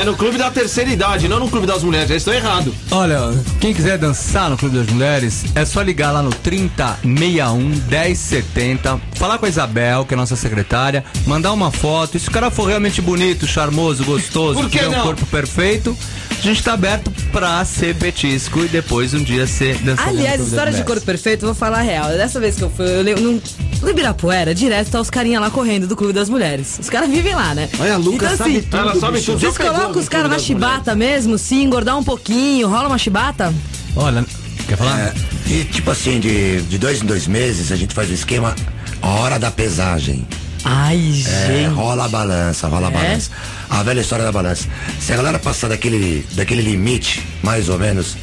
[0.02, 2.10] É no clube da terceira idade, não no clube das mulheres.
[2.10, 2.74] Eles estão errados.
[2.92, 9.00] Olha, quem quiser dançar no Clube das Mulheres, é só ligar lá no 3061 1070,
[9.16, 12.18] falar com a Isabel, que é nossa secretária, mandar uma foto.
[12.18, 15.98] E se o cara for realmente bonito, charmoso, gostoso, tiver um corpo perfeito,
[16.40, 20.42] a gente tá aberto pra ser petisco e depois um dia ser dançarino no Aliás,
[20.42, 22.08] história de corpo perfeito, eu vou falar a real.
[22.10, 23.42] Dessa vez que eu fui, eu lembro, no,
[23.82, 26.78] no Ibirapuera, direto tá os carinha lá correndo do Clube das Mulheres.
[26.80, 27.70] Os caras vivem lá, né?
[27.80, 28.78] Olha, a Luca então, sabe assim, tudo.
[28.78, 29.40] Ela sabe tudo.
[29.40, 33.54] Vocês colocam os caras na chibata mesmo, se engordar um pouquinho, rola uma chibata?
[33.96, 34.26] Olha,
[34.68, 35.00] quer falar?
[35.00, 35.14] É,
[35.48, 38.56] e tipo assim, de, de dois em dois meses, a gente faz o esquema
[39.02, 40.26] a hora da pesagem.
[40.66, 41.74] Ai, É, gente.
[41.76, 43.30] rola a balança, rola a balança.
[43.70, 44.68] A velha história da balança.
[45.00, 48.18] Se a galera passar daquele, daquele limite, mais ou menos,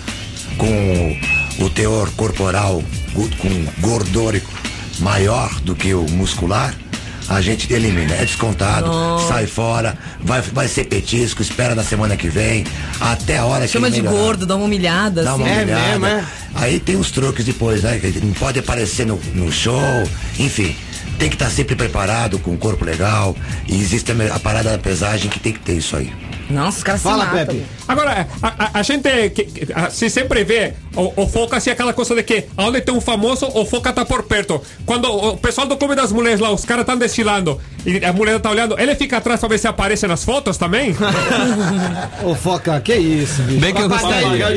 [0.58, 1.16] com
[1.60, 2.82] o teor corporal,
[3.14, 4.50] com gordórico
[4.98, 6.74] maior do que o muscular,
[7.28, 8.14] a gente elimina.
[8.14, 8.90] É descontado,
[9.28, 12.64] sai fora, vai, vai ser petisco, espera na semana que vem,
[13.00, 14.24] até a hora Chama que de ele melhorar.
[14.26, 15.42] gordo, dá uma humilhada, Dá assim.
[15.42, 15.88] uma É olhada.
[15.90, 16.24] mesmo, é?
[16.56, 18.00] Aí tem os truques depois, né?
[18.22, 19.80] Não pode aparecer no, no show,
[20.38, 20.74] enfim.
[21.22, 23.36] Tem que estar sempre preparado, com o corpo legal.
[23.68, 26.12] E existe a, parada da pesagem que tem que ter isso aí.
[26.50, 27.54] Nossa, os caras Fala, se matam.
[27.54, 27.66] Pepe.
[27.86, 31.92] Agora, a, a- a gente que, a- se sempre vê o, o foca assim, aquela
[31.92, 34.60] coisa de que aonde tem um famoso, o foca tá por perto.
[34.84, 37.56] Quando o pessoal do Clube das Mulheres lá, os caras estão desfilando
[37.86, 40.90] e a mulher tá olhando, ele fica atrás pra ver se aparece nas fotos também?
[42.24, 43.60] Ô, Foca, que isso, bicho?
[43.60, 44.50] Bem que eu gostaria.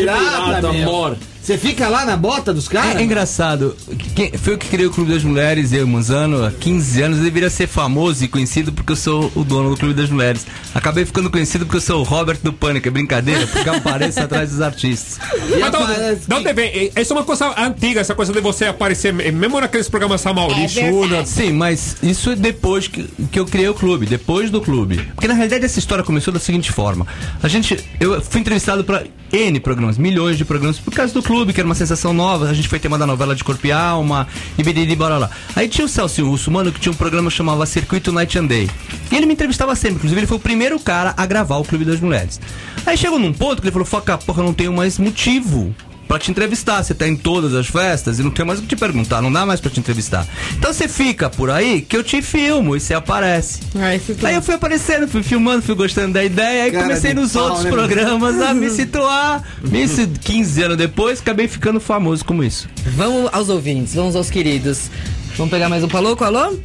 [0.64, 0.70] meu.
[0.72, 1.16] amor.
[1.46, 2.96] Você fica lá na bota dos caras?
[2.96, 3.78] É, é engraçado.
[4.16, 7.18] Quem, foi eu que criei o Clube das Mulheres, eu, Manzano, há 15 anos.
[7.20, 10.44] Eu deveria ser famoso e conhecido porque eu sou o dono do Clube das Mulheres.
[10.74, 12.88] Acabei ficando conhecido porque eu sou o Robert do Pânico.
[12.88, 15.20] É brincadeira, porque eu apareço atrás dos artistas.
[15.52, 16.92] Mas então, aparece- de onde vem?
[17.00, 20.84] Isso é uma coisa antiga, essa coisa de você aparecer, mesmo naqueles programas São Maurício,
[20.84, 21.28] Júnior.
[21.28, 24.98] Sim, mas isso é depois que, que eu criei o clube, depois do clube.
[25.14, 27.06] Porque na realidade essa história começou da seguinte forma:
[27.44, 31.35] a gente, eu fui entrevistado para N programas, milhões de programas, por causa do clube,
[31.44, 32.50] que era uma sensação nova.
[32.50, 35.30] A gente foi tema da novela de Corpo e Alma, e biriri, bora lá.
[35.56, 38.46] Aí tinha o Celso Russo, mano, que tinha um programa que chamava Circuito Night and
[38.46, 38.70] Day.
[39.12, 41.84] E ele me entrevistava sempre, inclusive ele foi o primeiro cara a gravar o Clube
[41.84, 42.40] das Mulheres.
[42.86, 45.76] Aí chegou num ponto que ele falou: Foca, porra, eu não tenho mais motivo
[46.08, 46.84] pra te entrevistar.
[46.84, 49.32] Você tá em todas as festas e não tem mais o que te perguntar, não
[49.32, 50.28] dá mais pra te entrevistar.
[50.58, 53.60] Então você fica por aí que eu te filmo e você aparece.
[53.76, 54.02] Ai.
[54.24, 57.44] Aí eu fui aparecendo, fui filmando, fui gostando da ideia, aí Cara comecei nos pau,
[57.44, 59.44] outros né, programas a me situar.
[59.72, 62.68] Isso 15 anos depois, acabei ficando famoso como isso.
[62.96, 64.90] Vamos aos ouvintes, vamos aos queridos.
[65.38, 66.58] Vamos pegar mais um paloco, alô?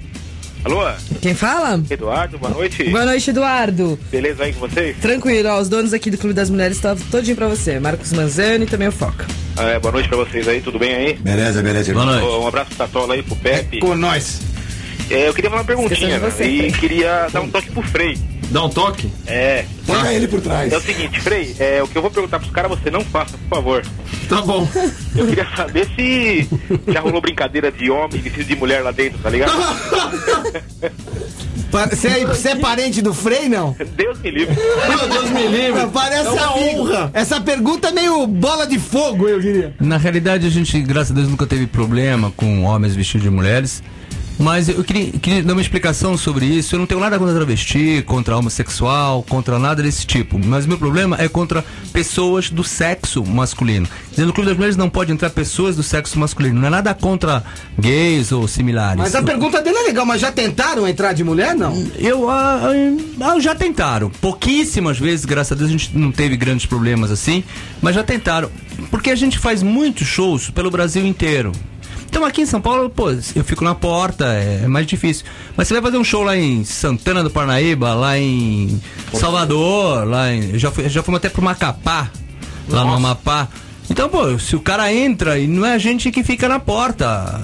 [0.62, 0.80] Alô,
[1.22, 1.82] Quem fala?
[1.88, 2.84] Eduardo, boa noite.
[2.84, 3.98] Boa noite, Eduardo.
[4.10, 4.96] Beleza aí com vocês?
[4.98, 7.80] Tranquilo, ó, os donos aqui do Clube das Mulheres estão todinho pra você.
[7.80, 9.26] Marcos Manzani e também o Foca.
[9.56, 11.14] É, boa noite pra vocês aí, tudo bem aí?
[11.14, 11.92] Beleza, beleza.
[11.94, 12.26] Boa noite.
[12.26, 13.78] Um abraço pro Tatola aí, pro Pepe.
[13.80, 14.40] Com nós.
[15.10, 18.18] É, eu queria fazer uma perguntinha você, e queria dar um toque pro Frei.
[18.50, 19.08] Dá um toque?
[19.26, 20.72] É, Pega ele por trás.
[20.72, 23.38] é o seguinte, Frei, é, o que eu vou perguntar pros caras você não faça,
[23.38, 23.82] por favor.
[24.28, 24.68] Tá bom.
[25.16, 26.48] Eu queria saber se
[26.88, 29.52] já rolou brincadeira de homem vestido de mulher lá dentro, tá ligado?
[31.92, 33.76] Você é, você é parente do Frei, não?
[33.96, 34.56] Deus me livre.
[34.56, 35.86] Meu Deus me livre.
[35.92, 36.80] Parece É uma amigo.
[36.82, 37.10] honra.
[37.14, 39.72] Essa pergunta é meio bola de fogo, eu diria.
[39.78, 43.82] Na realidade, a gente, graças a Deus, nunca teve problema com homens vestidos de mulheres.
[44.40, 46.74] Mas eu queria, queria dar uma explicação sobre isso.
[46.74, 50.38] Eu não tenho nada contra travesti, contra homossexual, contra nada desse tipo.
[50.38, 53.86] Mas meu problema é contra pessoas do sexo masculino.
[54.08, 56.58] Dizendo no Clube das Mulheres não pode entrar pessoas do sexo masculino.
[56.58, 57.44] Não é nada contra
[57.78, 58.96] gays ou similares.
[58.96, 61.86] Mas a pergunta dele é legal, mas já tentaram entrar de mulher, não?
[61.98, 62.62] Eu ah,
[63.20, 64.08] ah, já tentaram.
[64.08, 67.44] Pouquíssimas vezes, graças a Deus, a gente não teve grandes problemas assim,
[67.82, 68.50] mas já tentaram.
[68.90, 71.52] Porque a gente faz muitos shows pelo Brasil inteiro.
[72.10, 75.24] Então aqui em São Paulo, pô, eu fico na porta, é mais difícil.
[75.56, 78.82] Mas você vai fazer um show lá em Santana do Parnaíba, lá em
[79.14, 80.58] Salvador, lá em.
[80.58, 82.10] Já, fui, já fomos até pro Macapá,
[82.68, 83.48] lá no Amapá.
[83.88, 87.40] Então, pô, se o cara entra e não é a gente que fica na porta,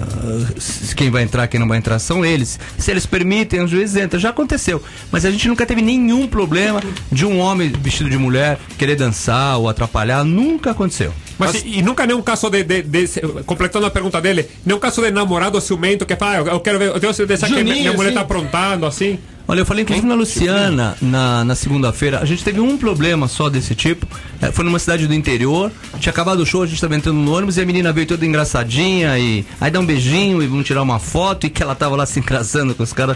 [0.95, 2.59] quem vai entrar, quem não vai entrar são eles.
[2.77, 4.19] Se eles permitem, os juízes entram.
[4.19, 4.83] Já aconteceu.
[5.11, 9.57] Mas a gente nunca teve nenhum problema de um homem vestido de mulher querer dançar
[9.57, 10.23] ou atrapalhar.
[10.23, 11.13] Nunca aconteceu.
[11.37, 13.07] Mas e, e nunca nenhum caso de, de, de-
[13.45, 16.89] completando a pergunta dele, nenhum caso de namorado ciumento que fala, ah, eu, quero ver,
[16.89, 18.15] eu tenho certeza que minha mulher assim.
[18.15, 19.19] tá aprontando assim.
[19.49, 23.49] Olha, eu falei inclusive na Luciana, na, na segunda-feira, a gente teve um problema só
[23.49, 24.05] desse tipo.
[24.41, 27.33] É, foi numa cidade do interior, tinha acabado o show, a gente estava entrando no
[27.33, 30.81] ônibus e a menina veio toda engraçadinha e aí dá um beijinho e vamos tirar
[30.81, 33.15] uma foto e que ela tava lá se engraçando com os caras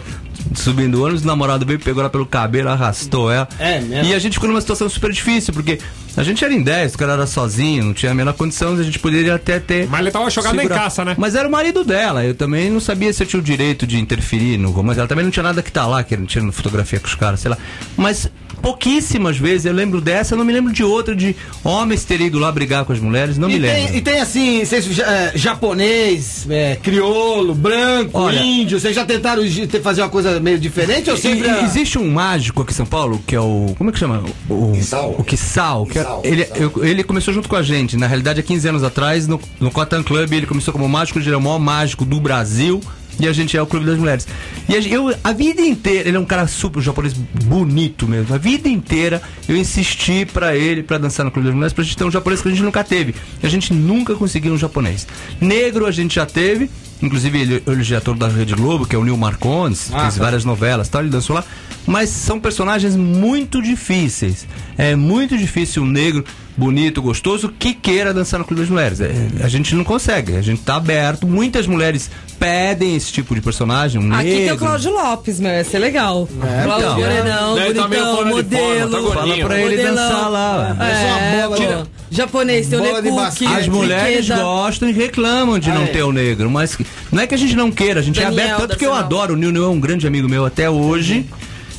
[0.53, 3.47] subindo o ônibus, o namorado veio, pegou ela pelo cabelo, arrastou ela.
[3.59, 4.11] É mesmo?
[4.11, 5.79] E a gente ficou numa situação super difícil, porque
[6.15, 8.83] a gente era em 10, o cara era sozinho, não tinha a menor condição, a
[8.83, 9.87] gente poderia até ter.
[9.87, 11.15] Mas ele tava jogado em caça, né?
[11.17, 13.97] Mas era o marido dela, eu também não sabia se eu tinha o direito de
[13.97, 14.99] interferir no romance.
[14.99, 17.49] Ela também não tinha nada que tá lá, querendo tirando fotografia com os caras, sei
[17.51, 17.57] lá.
[17.95, 18.29] Mas
[18.61, 22.39] pouquíssimas vezes eu lembro dessa, eu não me lembro de outra, de homens terem ido
[22.39, 23.87] lá brigar com as mulheres, não E me lembro.
[23.87, 29.41] tem, e tem assim, vocês, é, japonês, é, crioulo, branco, Olha- índio, vocês já tentaram
[29.81, 31.47] fazer uma coisa meio diferente ou sempre...
[31.47, 33.73] e- a- existe um mágico aqui em São Paulo que é o.
[33.77, 34.23] Como é que chama?
[34.49, 35.15] O Quissal.
[35.17, 35.85] O Quissal.
[35.85, 37.97] que é- ele, eu- ele começou junto com a gente.
[37.97, 41.29] Na realidade, há 15 anos atrás, no, no Cotton Club, ele começou como mágico, ele
[41.31, 42.81] é o maior mágico do Brasil.
[43.19, 44.27] E a gente é o Clube das Mulheres.
[44.67, 48.33] E a, eu, a vida inteira, ele é um cara super japonês bonito mesmo.
[48.33, 51.97] A vida inteira eu insisti pra ele pra dançar no Clube das Mulheres pra gente
[51.97, 53.13] ter um japonês que a gente nunca teve.
[53.43, 55.07] A gente nunca conseguiu um japonês.
[55.39, 56.69] Negro a gente já teve.
[57.01, 60.15] Inclusive, ele, ele é ator da Rede Globo, que é o Neil Marcondes, Ah, fez
[60.15, 60.23] tá.
[60.23, 61.43] várias novelas e tal, ele dançou lá.
[61.87, 64.45] Mas são personagens muito difíceis.
[64.77, 66.23] É muito difícil um negro,
[66.55, 69.01] bonito, gostoso, que queira dançar no Clube das Mulheres.
[69.01, 69.11] É,
[69.43, 71.25] a gente não consegue, a gente tá aberto.
[71.25, 74.57] Muitas mulheres pedem esse tipo de personagem, um Aqui tem o negro.
[74.59, 76.29] Cláudio Lopes, meu, ia ser legal.
[76.63, 76.99] Cláudio então.
[76.99, 78.91] Morenão, tá meio bonitão, de modelo.
[78.91, 79.35] forma, tá gordinho.
[79.37, 79.95] Fala pra ele modelão.
[79.95, 80.77] dançar lá.
[80.79, 81.47] É,
[81.83, 83.23] de- Japonês, tem o bola de Lekuki.
[83.23, 83.55] basquete.
[83.55, 84.43] As mulheres Ikeda.
[84.43, 85.87] gostam e reclamam de não é.
[85.87, 86.77] ter o negro, mas
[87.09, 88.93] não é que a gente não queira, a gente é Daniel, aberto, tanto que eu
[88.93, 91.25] adoro, o Nil Nil é um grande amigo meu até hoje.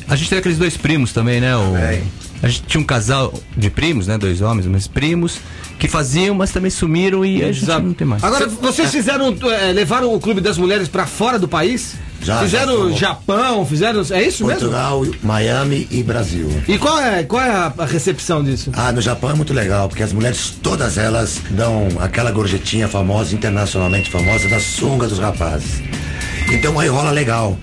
[0.07, 1.55] A gente teve aqueles dois primos também, né?
[1.55, 1.75] O,
[2.41, 4.17] a gente tinha um casal de primos, né?
[4.17, 5.37] Dois homens, mas primos,
[5.83, 8.23] que faziam, mas também sumiram e a gente não tem mais.
[8.23, 11.95] Agora, vocês fizeram, é, levaram o Clube das Mulheres pra fora do país?
[12.21, 12.97] Já, fizeram já.
[13.07, 13.99] Japão, fizeram.
[14.11, 14.61] É isso mesmo?
[14.61, 16.49] Portugal, Miami e Brasil.
[16.69, 18.71] E qual é, qual é a, a recepção disso?
[18.73, 23.35] Ah, no Japão é muito legal, porque as mulheres, todas elas, dão aquela gorjetinha famosa,
[23.35, 25.81] internacionalmente famosa, da sunga dos rapazes.
[26.49, 27.57] Então aí rola legal.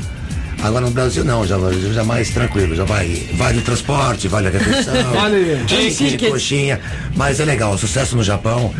[0.62, 1.56] Agora no Brasil não, já,
[1.92, 6.28] já mais tranquilo, já vai, vale o transporte, vale a refeição, Vale- ticket.
[6.30, 6.80] coxinha,
[7.16, 8.72] mas é legal, o sucesso no Japão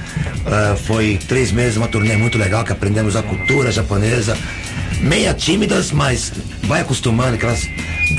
[0.47, 4.37] ah, foi três meses, uma turnê muito legal, que aprendemos a cultura japonesa,
[5.01, 6.33] meia tímidas, mas
[6.65, 7.67] vai acostumando, que elas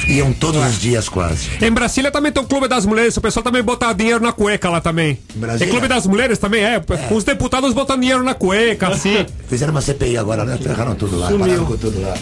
[0.07, 1.49] iam todos os dias quase.
[1.61, 4.69] Em Brasília também tem o Clube das Mulheres, o pessoal também bota dinheiro na cueca
[4.69, 5.19] lá também.
[5.35, 5.59] Brasília?
[5.59, 6.81] Tem Clube das Mulheres também, é.
[7.11, 9.25] Os deputados botam dinheiro na cueca, assim.
[9.47, 10.57] Fizeram uma CPI agora, né?
[10.57, 12.15] Ferraram tudo lá, pararam com tudo lá.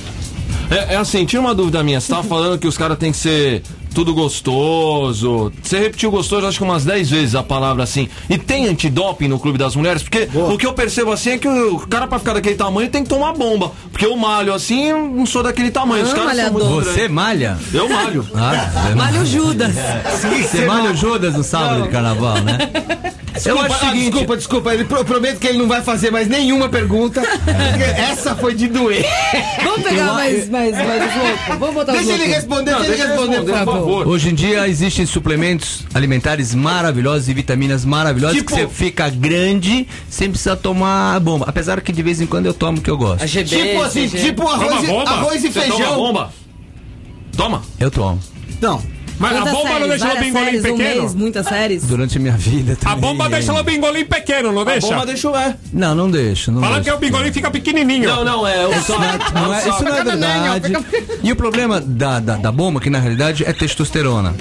[0.70, 2.00] É, é assim, tinha uma dúvida minha.
[2.00, 5.52] Você tava falando que os caras têm que ser tudo gostoso.
[5.64, 8.08] Você repetiu gostoso, acho que umas 10 vezes a palavra assim.
[8.30, 10.04] E tem antidoping no Clube das Mulheres?
[10.04, 13.04] Porque o que eu percebo assim é que o cara pra ficar daquele tamanho tem
[13.04, 13.72] que tomar bomba.
[13.92, 16.04] Porque eu malho assim, não sou daquele tamanho.
[16.04, 16.94] Os Ah, caras são muito grandes.
[16.94, 17.58] Você malha?
[17.74, 18.28] Eu malho.
[18.36, 19.74] Ah, Malha o Judas.
[20.42, 22.58] Você malha o Judas no sábado de carnaval, né?
[23.36, 24.04] Eu Desculpa, acho o ah, seguinte.
[24.12, 24.74] desculpa, desculpa.
[24.74, 27.22] Ele pro- prometo que ele não vai fazer mais nenhuma pergunta.
[27.22, 29.06] porque Essa foi de doer.
[29.64, 31.60] Vamos pegar mais, mais, mais os loucos.
[31.60, 34.08] Vamos botar Deixa ele responder, Não, deixa ele deixa eu responder, responder, por favor.
[34.08, 39.88] Hoje em dia existem suplementos alimentares maravilhosos e vitaminas maravilhosas Tipo- que você fica grande
[40.10, 41.46] sem precisar tomar bomba.
[41.48, 43.26] Apesar que de vez em quando eu tomo o que eu gosto.
[43.28, 45.96] GB, Tipo assim, tipo arroz, Toma e, arroz e Você toma feijão.
[45.96, 46.34] bomba?
[47.38, 47.62] Toma.
[47.80, 48.20] Eu tomo.
[48.62, 48.82] Não.
[49.20, 49.88] Mas a bomba não séries?
[49.90, 51.02] deixa o Várias bingolim séries, um pequeno?
[51.02, 51.84] mês, muitas séries.
[51.84, 53.00] Durante a minha vida A também.
[53.02, 54.88] bomba deixa o bingolim pequeno, não A deixa?
[54.88, 55.56] bomba deixa o é.
[55.74, 56.52] Não, não deixa.
[56.52, 56.90] Não Fala deixa.
[56.92, 58.08] que o bingolim fica pequenininho.
[58.10, 58.98] Não, não, é o só.
[59.34, 60.74] Não é- isso não é verdade.
[61.22, 64.34] E o problema da, da, da bomba, que na realidade é testosterona.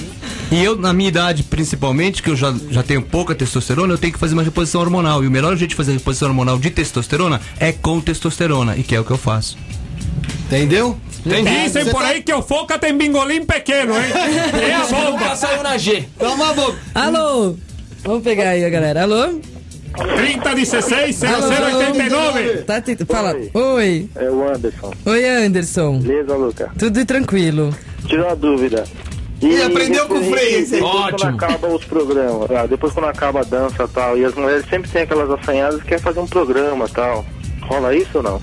[0.50, 4.12] E eu, na minha idade, principalmente, que eu já, já tenho pouca testosterona, eu tenho
[4.14, 5.22] que fazer uma reposição hormonal.
[5.22, 8.94] E o melhor jeito de fazer reposição hormonal de testosterona é com testosterona, e que
[8.94, 9.58] é o que eu faço.
[10.46, 10.96] Entendeu?
[11.24, 14.04] Dizem por aí que o Foca tem bingolim pequeno, hein?
[14.68, 15.36] É a bomba.
[15.36, 16.04] Saiu na G.
[16.18, 16.78] Toma a boca.
[16.94, 17.54] Alô?
[18.04, 19.02] Vamos pegar aí, galera.
[19.02, 19.40] Alô?
[20.16, 22.56] 3016 0089.
[22.64, 23.34] Tá, te- fala.
[23.52, 24.08] Oi.
[24.14, 24.92] É o Anderson.
[25.06, 25.98] Oi, Anderson.
[26.00, 26.70] Beleza, Luca?
[26.78, 27.74] Tudo tranquilo.
[28.06, 28.84] Tira uma dúvida.
[29.42, 30.80] Ih, aprendeu com o Frei, esse aí.
[30.80, 31.18] Depois Ótimo.
[31.18, 34.64] quando acaba os programas, ah, depois quando acaba a dança e tal, e as mulheres
[34.68, 37.24] sempre têm aquelas assanhadas que querem fazer um programa e tal.
[37.62, 38.42] Rola isso ou não?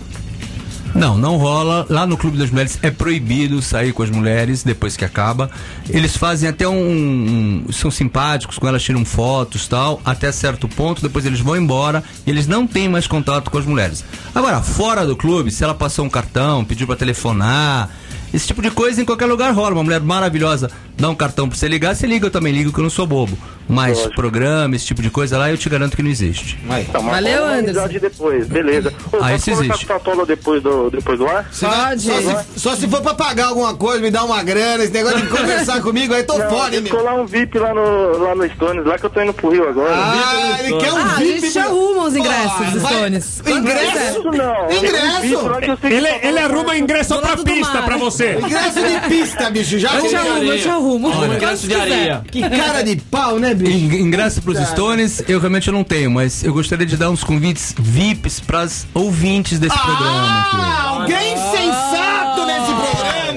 [0.95, 1.85] Não, não rola.
[1.89, 5.51] Lá no Clube das Mulheres é proibido sair com as mulheres depois que acaba.
[5.89, 7.65] Eles fazem até um.
[7.67, 12.01] um- são simpáticos com elas, tiram fotos tal, até certo ponto, depois eles vão embora
[12.25, 14.05] e eles não têm mais contato com as mulheres.
[14.33, 17.89] Agora, fora do clube, se ela passou um cartão, pediu pra telefonar.
[18.35, 19.71] Esse tipo de coisa em qualquer lugar rola.
[19.71, 22.79] Uma mulher maravilhosa dá um cartão pra você ligar, você liga, eu também ligo que
[22.79, 23.37] eu não sou bobo.
[23.67, 24.15] Mas Lógico.
[24.15, 26.55] programa, esse tipo de coisa lá, eu te garanto que não existe.
[26.91, 27.87] Tá, mas Valeu, rola uma Anderson.
[27.99, 28.93] depois, beleza.
[29.11, 29.85] Ô, Ah, isso existe.
[29.87, 31.49] Tatola depois do, depois do ar?
[31.59, 32.01] Pode.
[32.03, 35.19] Só se, só se for pra pagar alguma coisa, me dar uma grana, esse negócio
[35.21, 37.03] de conversar comigo, aí tô Não, fora, hein, meu.
[37.03, 39.67] lá um VIP lá no, lá no Stones, lá que eu tô indo pro Rio
[39.67, 39.95] agora.
[39.95, 41.41] Ah, ele quer um Ah, a VIP.
[41.41, 43.41] gente arruma os ingressos vai- Stones.
[43.47, 44.19] Ingresso?
[44.19, 44.71] Isso não.
[44.71, 45.39] Ingresso?
[45.47, 48.24] Um Ele, ele arruma ingresso Do pra do pista pra você.
[48.33, 51.11] Ingresso de pista, bicho, já Eu te arrumo, eu te arrumo.
[51.15, 52.21] Olha, ingresso de areia.
[52.31, 53.71] Que cara de pau, né, bicho?
[53.71, 57.73] In- Ingresso pros Stones, eu realmente não tenho, mas eu gostaria de dar uns convites
[57.77, 60.39] VIPs pras ouvintes desse programa.
[60.41, 60.55] aqui.
[60.57, 62.04] Ah, alguém programa.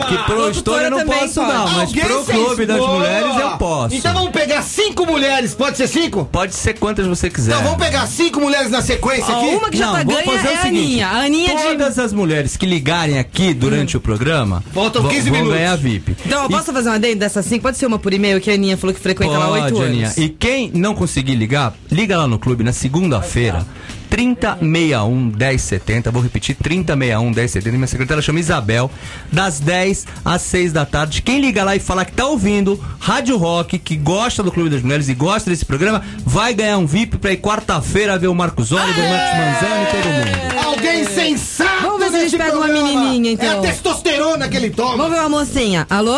[0.09, 1.53] Que pro Stone eu não também, posso pode.
[1.53, 2.79] dar, mas pro Clube das.
[2.79, 3.95] Mulheres eu posso.
[3.95, 6.25] Então vamos pegar cinco mulheres, pode ser cinco?
[6.25, 7.53] Pode ser quantas você quiser.
[7.53, 9.47] Então vamos pegar cinco mulheres na sequência aqui?
[9.47, 11.07] uma que já Não, tá ganha fazer é o a seguinte, Aninha.
[11.09, 11.63] A Aninha de...
[11.63, 15.59] Todas as mulheres que ligarem aqui durante o programa Faltam vão- 15 vão minutos.
[15.59, 16.17] ganhar VIP.
[16.25, 17.63] Então, eu posso fazer uma adendo dessas cinco?
[17.63, 19.85] Pode ser uma por e-mail, que a Aninha falou que frequenta lá há oito Pode,
[19.87, 20.07] Aninha.
[20.07, 20.17] anos.
[20.19, 23.67] E quem não conseguir ligar, liga lá no clube na segunda-feira.
[24.11, 27.77] 3061 1070, vou repetir, 3061 1070.
[27.77, 28.91] Minha secretária chama Isabel,
[29.33, 31.23] das 10 às 6 da tarde.
[31.23, 34.83] Quem liga lá e falar que tá ouvindo Rádio Rock, que gosta do Clube das
[34.83, 38.73] Mulheres e gosta desse programa, vai ganhar um VIP pra ir quarta-feira ver o Marcos
[38.73, 40.67] Oliver, o Marcos Manzano e todo mundo.
[40.67, 43.01] Alguém sensato Vamos ver se a gente pega uma programa.
[43.03, 43.47] menininha, então.
[43.47, 44.97] É a testosterona que ele toma.
[44.97, 45.87] Vamos ver uma mocinha.
[45.89, 46.17] Alô?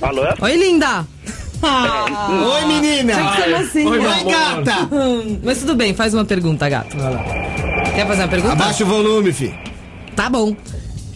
[0.00, 0.22] Alô?
[0.40, 1.06] Oi, linda.
[1.62, 3.14] Oi, menina.
[3.14, 3.90] Tinha que ser mocinha.
[3.90, 4.88] Oi, gata.
[4.94, 6.96] Hum, Mas tudo bem, faz uma pergunta, gato.
[7.94, 8.52] Quer fazer uma pergunta?
[8.52, 9.54] Abaixa o volume, fi.
[10.14, 10.56] Tá bom.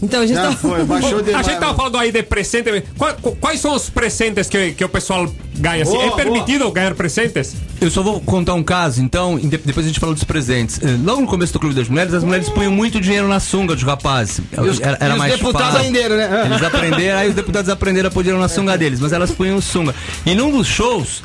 [0.03, 0.53] Então, a gente Já tá...
[0.57, 2.83] foi, baixou A gente tava falando aí de presente.
[2.99, 5.85] Qua- qu- Quais são os presentes que, que o pessoal ganha.
[5.85, 5.93] assim.
[5.93, 6.17] Boa, é boa.
[6.17, 7.55] permitido ganhar presentes?
[7.81, 10.81] Eu só vou contar um caso, então, de- depois a gente fala dos presentes.
[10.83, 13.75] Eh, Logo no começo do Clube das Mulheres, as mulheres punham muito dinheiro na sunga
[13.75, 14.41] dos rapazes.
[14.59, 15.79] os- era era e os mais deputados fácil.
[15.79, 16.43] aprenderam, né?
[16.47, 19.61] Eles aprenderam, aí os deputados aprenderam a pôr dinheiro na sunga deles, mas elas punham
[19.61, 19.95] sunga.
[20.27, 21.23] E num dos shows,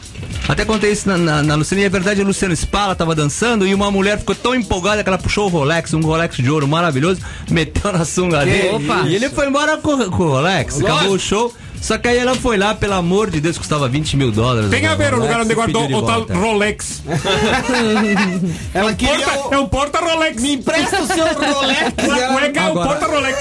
[0.48, 3.68] até contei isso na, na, na Luciana, e é verdade, a Luciana Spala tava dançando
[3.68, 6.68] e uma mulher ficou tão empolgada que ela puxou o Rolex, um Rolex de ouro
[6.68, 7.20] maravilhoso,
[7.52, 8.70] meteu na sunga Que dele.
[8.70, 9.02] Opa.
[9.08, 10.82] E ele foi embora com, com o Rolex.
[10.82, 11.54] Acabou o show.
[11.82, 14.70] Só que aí ela foi lá, pelo amor de Deus, custava 20 mil dólares.
[14.70, 16.24] Tem a ver o lugar onde guardou o tal.
[16.24, 17.04] Rolex.
[18.74, 20.42] Ela é, um queria porta, é um porta Rolex.
[20.42, 21.82] Me empresta o seu Rolex.
[21.98, 23.38] A cueca é um Agora- porta Rolex.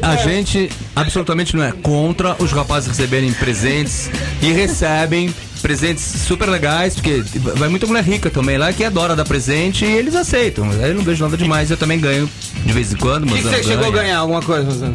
[0.00, 4.08] A gente absolutamente não é contra os rapazes receberem presentes
[4.40, 7.22] e recebem presentes super legais, porque
[7.56, 10.68] vai muita mulher rica também lá que adora dar presente e eles aceitam.
[10.70, 12.28] Aí eu não vejo nada demais, eu também ganho
[12.64, 14.18] de vez em quando, O mas que, você chegou a ganhar?
[14.18, 14.94] Alguma coisa, Rosana?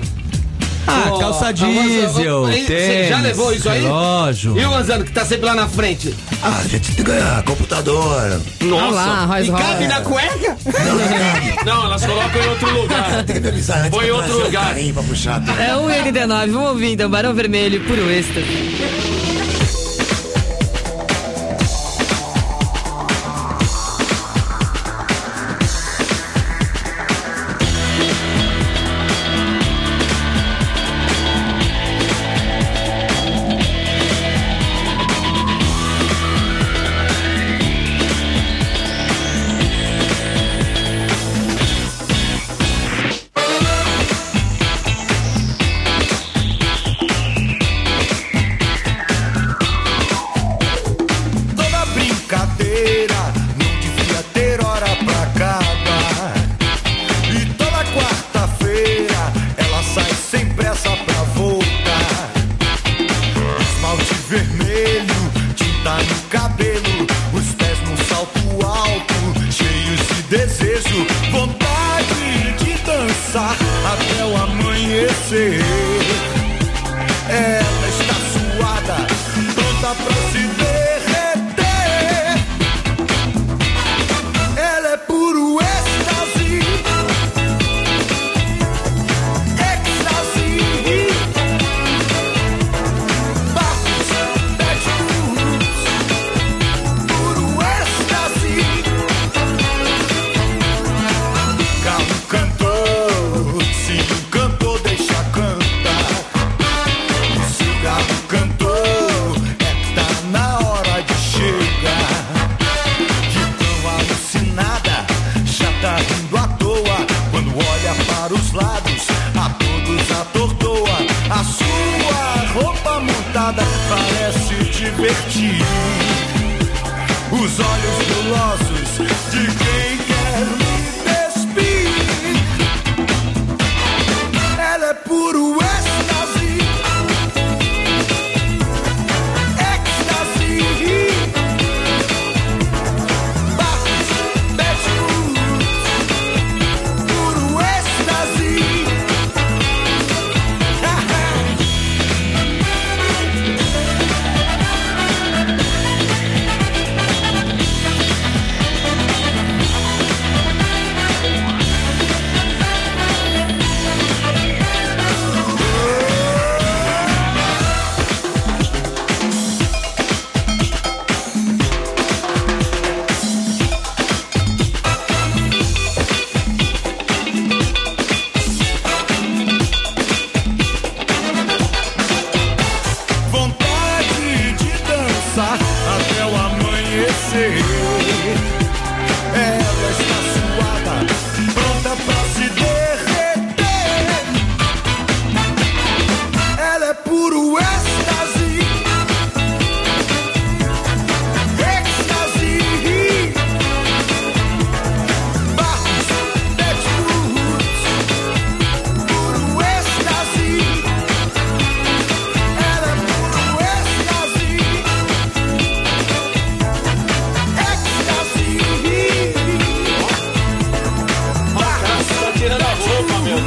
[0.85, 3.81] Ah, Pô, calça diesel, Você já levou isso aí?
[3.83, 4.59] relógio.
[4.59, 6.13] E o Rosano, que tá sempre lá na frente?
[6.41, 8.41] Ah, a gente tem que ganhar computador.
[8.61, 9.87] Olha lá, Royce E cabe Royce.
[9.87, 10.57] na cueca?
[11.65, 13.23] Não, elas colocam em outro lugar.
[13.23, 14.75] Tem que me avisar antes Põe pra outro lugar.
[14.93, 15.41] pra puxar.
[15.57, 16.51] É 1,89.
[16.51, 17.09] Vamos ouvir então.
[17.09, 18.45] Barão Vermelho, puro êxtase.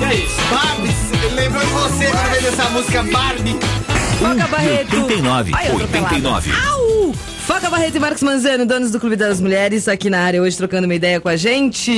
[0.06, 0.36] É isso?
[0.50, 3.56] Barbie, lembrou de você quando veio essa música Barbie?
[4.18, 4.96] Foca Barreto.
[4.96, 6.50] 89, Ai, eu tô 89.
[6.50, 6.68] pelada.
[6.70, 7.14] Au!
[7.46, 10.84] Foca Barreto e Marcos Manzano, donos do Clube das Mulheres, aqui na área hoje trocando
[10.84, 11.92] uma ideia com a gente.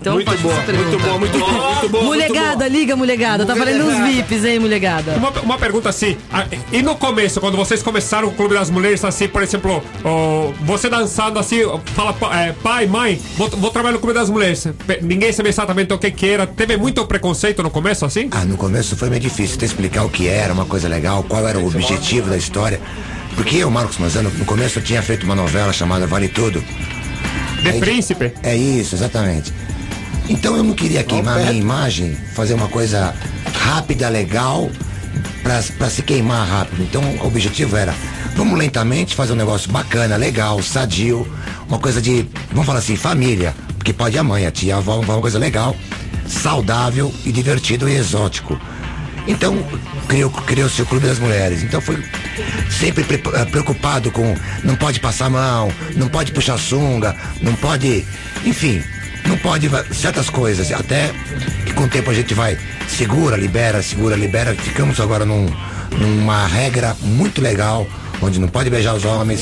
[0.00, 3.44] Então, Muito pode boa, muito boa, muito boa, muito boa, Mulegada, liga, mulegada.
[3.44, 5.12] Tá valendo uns VIPs, hein, mulegada?
[5.12, 6.16] Uma, uma pergunta assim,
[6.72, 9.82] e no começo, quando vocês começaram o Clube das Mulheres, assim, por exemplo,
[10.62, 11.58] você dançando assim,
[11.94, 14.66] fala, é, pai, mãe, vou, vou trabalhar no Clube das Mulheres.
[15.02, 16.46] Ninguém sabia exatamente o que que era.
[16.46, 18.30] Teve muito preconceito no começo, assim?
[18.30, 21.46] Ah, no começo foi meio difícil até explicar o que era, uma coisa legal, qual
[21.46, 22.80] era o objetivo da história.
[23.36, 26.62] Porque eu, Marcos Manzano, no começo eu tinha feito uma novela chamada Vale Tudo.
[27.62, 28.32] De Aí- Príncipe?
[28.42, 29.52] É isso, exatamente.
[30.28, 33.14] Então eu não queria queimar minha imagem, fazer uma coisa
[33.60, 34.70] rápida, legal,
[35.42, 36.82] pra, pra se queimar rápido.
[36.82, 37.94] Então o objetivo era,
[38.34, 41.26] vamos lentamente fazer um negócio bacana, legal, sadio,
[41.68, 43.54] uma coisa de, vamos falar assim, família.
[43.76, 45.76] Porque pode a mãe, a tia, a avó, uma coisa legal,
[46.26, 48.58] saudável e divertido e exótico.
[49.26, 49.56] Então,
[50.08, 51.62] criou- criou-se o Clube das Mulheres.
[51.62, 52.02] Então foi
[52.70, 58.04] sempre pre- eh, preocupado com não pode passar mão, não pode puxar sunga, não pode.
[58.44, 58.82] Enfim,
[59.26, 60.70] não pode certas coisas.
[60.72, 61.10] Até
[61.64, 64.54] que com o tempo a gente vai, segura, libera, segura, libera.
[64.54, 65.46] Ficamos agora num,
[65.98, 67.86] numa regra muito legal,
[68.20, 69.40] onde não pode beijar os homens,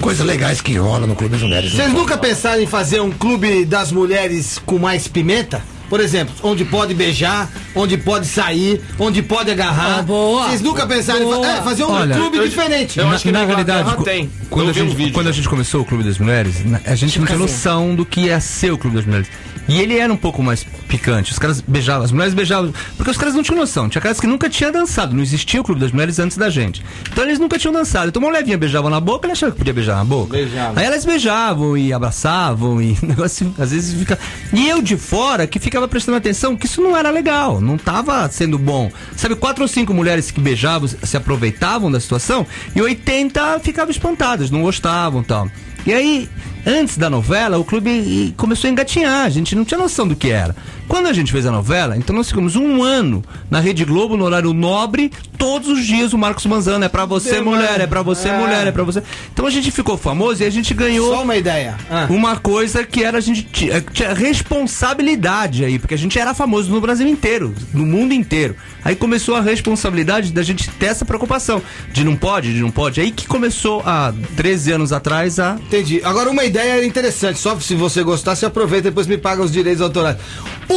[0.00, 1.72] coisas legais que rolam no Clube das Mulheres.
[1.72, 5.62] Vocês nunca pensaram em fazer um clube das mulheres com mais pimenta?
[5.88, 10.00] Por exemplo, onde pode beijar, onde pode sair, onde pode agarrar.
[10.00, 10.48] Ah, boa.
[10.48, 11.42] Vocês nunca pensaram em Boa.
[11.46, 12.98] fa- é, fazer um Olha, clube eu- diferente?
[12.98, 14.30] eu na, acho que na na realidade, tem.
[14.50, 15.12] Quando a, um gente, vídeo.
[15.14, 18.22] quando a gente começou o Clube das Mulheres, a gente não tinha noção do que
[18.22, 19.28] ia ser o Clube das Mulheres.
[19.68, 21.30] E ele era um pouco mais picante.
[21.30, 22.72] Os caras beijavam, as mulheres beijavam.
[22.96, 23.88] Porque os caras não tinham noção.
[23.88, 25.14] Tinha caras que nunca tinham dançado.
[25.14, 26.82] Não existia o Clube das Mulheres antes da gente.
[27.12, 28.08] Então eles nunca tinham dançado.
[28.08, 30.32] Então uma levinha beijava na boca, ele achava que podia beijar na boca.
[30.32, 30.80] Beijava.
[30.80, 34.18] Aí elas beijavam e abraçavam e o negócio às vezes fica.
[34.52, 38.28] E eu de fora que ficava prestando atenção que isso não era legal, não tava
[38.30, 38.90] sendo bom.
[39.16, 44.50] Sabe, quatro ou cinco mulheres que beijavam se aproveitavam da situação e 80 ficavam espantadas,
[44.50, 45.50] não gostavam e tal.
[45.86, 46.28] E aí,
[46.68, 50.30] antes da novela, o clube começou a engatinhar, a gente não tinha noção do que
[50.30, 50.54] era.
[50.88, 54.24] Quando a gente fez a novela, então nós ficamos um ano na Rede Globo, no
[54.24, 57.44] horário nobre, todos os dias o Marcos Manzano, é pra você Demais.
[57.60, 58.38] mulher, é pra você É.
[58.38, 59.02] mulher, é pra você.
[59.32, 61.76] Então a gente ficou famoso e a gente ganhou Só uma ideia.
[61.90, 62.06] Ah.
[62.08, 66.70] uma coisa que era a gente tinha, tinha responsabilidade aí, porque a gente era famoso
[66.70, 68.56] no Brasil inteiro, no mundo inteiro.
[68.84, 71.60] Aí começou a responsabilidade da gente ter essa preocupação
[71.92, 73.00] de não pode, de não pode.
[73.00, 76.00] Aí que começou há 13 anos atrás a Entendi.
[76.04, 79.52] Agora uma ideia interessante, só se você gostar, você aproveita e depois me paga os
[79.52, 80.16] direitos autorais.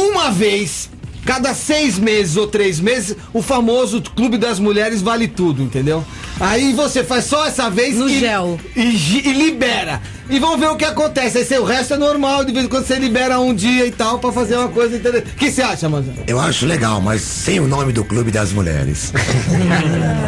[0.02, 0.90] Uma vez,
[1.24, 6.04] cada seis meses ou três meses, o famoso Clube das Mulheres vale tudo, entendeu?
[6.40, 8.58] Aí você faz só essa vez No e, gel.
[8.74, 10.02] E, e libera.
[10.28, 11.38] E vamos ver o que acontece.
[11.38, 14.18] Aí o resto é normal, de vez em quando você libera um dia e tal
[14.18, 15.32] pra fazer uma coisa interessante.
[15.34, 16.18] O que você acha, Manzano?
[16.26, 19.12] Eu acho legal, mas sem o nome do Clube das Mulheres.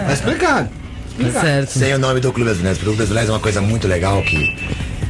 [0.06, 0.68] Tá explicado.
[1.32, 1.70] Tá certo.
[1.70, 2.78] Sem o nome do Clube das Mulheres.
[2.78, 4.56] O Clube das Mulheres é uma coisa muito legal que.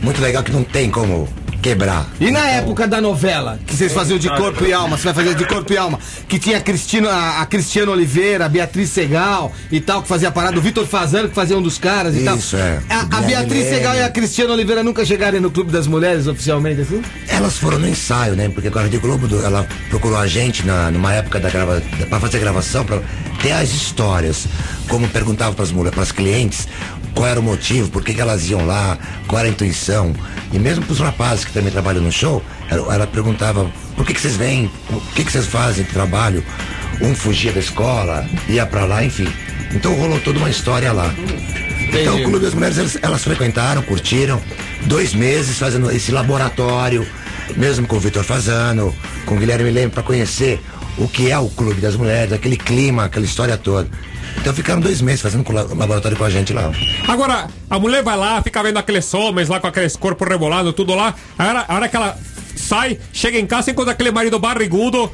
[0.03, 1.29] Muito legal que não tem como
[1.65, 2.07] quebrar.
[2.21, 5.35] E na época da novela, que vocês faziam de corpo e alma, você vai fazer
[5.35, 5.99] de corpo e alma,
[6.29, 10.29] que tinha a Cristina, a, a Cristiana Oliveira, a Beatriz Segal e tal, que fazia
[10.29, 12.37] a parada, o Vitor Fazano, que fazia um dos caras e tal.
[12.37, 12.83] Isso, é.
[12.91, 13.65] A, a Beatriz.
[13.65, 17.01] Segal e a Cristiana Oliveira nunca chegaram no Clube das Mulheres oficialmente, assim?
[17.29, 18.51] Elas foram no ensaio, né?
[18.51, 22.41] Porque a Rede Globo, ela procurou a gente na, numa época da grava, pra fazer
[22.41, 23.01] gravação, pra
[23.41, 24.47] ter as histórias.
[24.87, 26.69] Como perguntava pras mulheres, pras clientes,
[27.15, 30.15] qual era o motivo, por que, que elas iam lá, qual era a intuição.
[30.53, 34.21] E mesmo pros rapazes que também trabalham no show, ela, ela perguntava, por que, que
[34.21, 34.71] vocês vêm?
[34.91, 36.45] O que, que vocês fazem de trabalho?
[37.01, 39.29] Um fugia da escola, ia pra lá, enfim.
[39.73, 41.13] Então rolou toda uma história lá.
[41.89, 44.41] Então, o Clube das Mulheres, elas, elas frequentaram, curtiram,
[44.87, 47.07] dois meses fazendo esse laboratório,
[47.57, 48.95] mesmo com o Vitor Fazano,
[49.27, 50.61] com o Guilherme Leme, para conhecer
[50.99, 53.89] o que é o Clube das Mulheres, aquele clima, aquela história toda.
[54.45, 56.71] Então ficaram dois meses fazendo laboratório com a gente lá.
[57.09, 60.95] Agora, a mulher vai lá, fica vendo aqueles homens lá com aqueles corpos rebolando, tudo
[60.95, 61.15] lá.
[61.39, 62.15] A hora, a hora que ela
[62.55, 65.11] sai, chega em casa, encontra aquele marido barrigudo,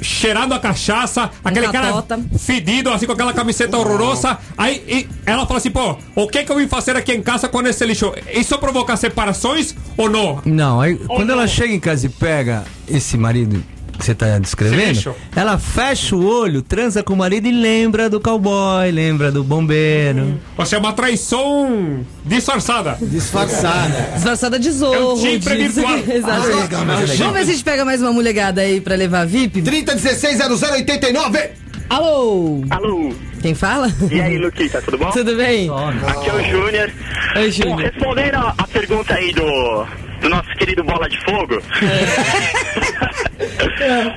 [0.00, 2.18] cheirando a cachaça, aquele cara catota.
[2.38, 4.38] fedido, assim, com aquela camiseta horrorosa.
[4.56, 7.50] Aí e ela fala assim, pô, o que que eu vim fazer aqui em casa
[7.50, 8.10] com esse lixo?
[8.32, 10.40] Isso provoca separações ou não?
[10.46, 13.62] Não, aí quando ela chega em casa e pega esse marido
[14.02, 18.18] que você tá descrevendo, ela fecha o olho, transa com o marido e lembra do
[18.20, 20.40] cowboy, lembra do bombeiro.
[20.58, 22.98] Ou seja, uma traição disfarçada.
[23.00, 24.10] Disfarçada.
[24.14, 25.24] Disfarçada de zorro.
[25.24, 25.98] É um virtual.
[25.98, 26.26] Exato.
[26.26, 27.16] Mas é legal, mas é legal.
[27.18, 29.62] Vamos ver se a gente pega mais uma mulegada aí pra levar VIP.
[29.62, 31.50] 30160089.
[31.88, 32.64] Alô?
[32.70, 33.88] Alô, Quem fala?
[34.10, 35.10] e aí, Luquita, tudo bom?
[35.12, 35.68] Tudo bem?
[36.08, 36.90] Aqui é o Júnior.
[37.36, 37.78] Oi, Bom, Júnior.
[37.92, 39.86] respondendo a, a pergunta aí do,
[40.22, 41.60] do nosso querido Bola de Fogo.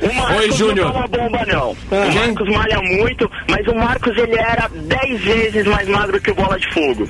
[0.02, 0.94] o Marcos Oi, Júnior.
[0.94, 1.72] não é uma bomba, não.
[1.72, 6.36] O Marcos malha muito, mas o Marcos ele era 10 vezes mais magro que o
[6.36, 7.10] Bola de Fogo.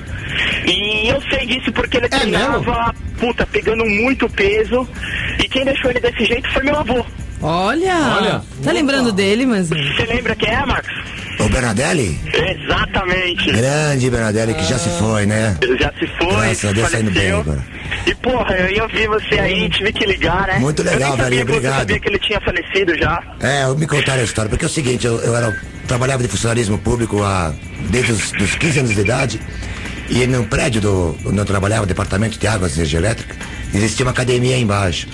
[0.66, 4.88] E eu sei disso porque ele treinava, puta, pegando muito peso.
[5.38, 7.04] E quem deixou ele desse jeito foi meu avô.
[7.40, 8.42] Olha, Olha.
[8.64, 9.68] tá lembrando dele, mas...
[9.68, 10.92] Você lembra quem é, Marcos?
[11.38, 12.18] O Bernadelli?
[12.32, 13.52] Exatamente.
[13.52, 15.56] Grande Bernadelli que já se foi, né?
[15.78, 17.62] Já se foi, Graças a Deus tá indo bem agora.
[18.06, 20.58] E porra, eu ia ouvir você aí, tive que ligar, né?
[20.58, 21.78] Muito legal, eu você obrigado.
[21.80, 23.22] sabia que ele tinha falecido já.
[23.40, 25.54] É, me contaram a história, porque é o seguinte, eu, eu era,
[25.86, 27.52] trabalhava de funcionalismo público há,
[27.90, 29.40] desde os dos 15 anos de idade,
[30.08, 33.36] e no prédio do, onde eu trabalhava, departamento de águas e energia elétrica,
[33.74, 35.06] existia uma academia aí embaixo.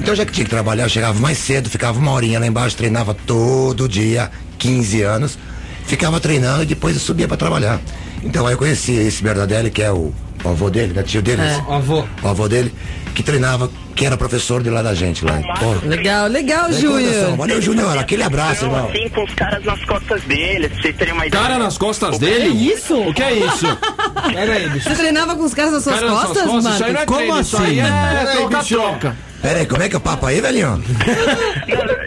[0.00, 2.76] Então já que tinha que trabalhar, eu chegava mais cedo, ficava uma horinha lá embaixo,
[2.76, 5.38] treinava todo dia, 15 anos,
[5.84, 7.78] ficava treinando e depois eu subia para trabalhar.
[8.22, 11.42] Então aí eu conheci esse Bernadelli, que é o, o avô dele, né, tio dele,
[11.42, 12.04] É, o avô.
[12.22, 12.72] o avô dele,
[13.14, 15.38] que treinava, que era professor de lá da gente lá.
[15.58, 16.72] Pô, Legal, legal.
[16.72, 17.36] Júnior.
[17.36, 17.98] Valeu, Júnior.
[17.98, 18.88] Aquele abraço, irmão.
[18.88, 21.42] assim, com os caras nas costas dele, pra vocês terem uma ideia.
[21.42, 22.50] Cara nas costas O- dele?
[22.52, 22.94] Que isso?
[22.98, 23.66] O que é isso?
[24.32, 24.88] Pera aí, bicho.
[24.88, 26.62] Você treinava com os caras nas suas Cara costas, costas?
[26.64, 26.74] mano?
[26.74, 27.90] Isso aí não é Como treino, isso aí assim?
[27.92, 29.16] é Peraí, troca-troca.
[29.42, 30.82] Pera aí, como é que é o papo aí, velhinho?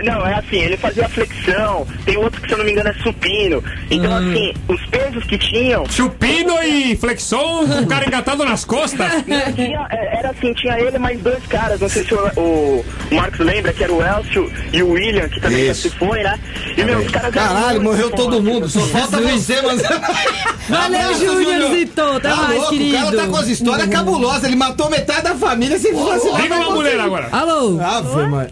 [0.05, 2.89] Não, não, é assim, ele fazia flexão, tem outro que se eu não me engano
[2.89, 3.63] é supino.
[3.89, 4.29] Então, Hum.
[4.29, 5.85] assim, os pesos que tinham.
[5.89, 9.11] Chupino e flexão, o cara engatado nas costas.
[9.55, 13.39] Tinha, é, era assim, tinha ele mais dois caras, não sei se o, o, Marcos
[13.39, 15.89] lembra, que era o Elcio e o William, que também já Isso.
[15.89, 16.39] se foi, né?
[16.77, 19.81] E meu, os caras Caralho, morreu todo mundo, só falta você, mas.
[20.69, 22.01] Valeu, Abraço, Júniorzito.
[22.01, 22.97] Até Tá mais, louco, querido.
[22.97, 26.39] O cara tá com as histórias cabulosas, ele matou metade da família se fosse lá.
[26.41, 27.22] Liga uma mulher agora.
[27.31, 27.79] Alô?
[27.81, 28.47] Ave, mãe.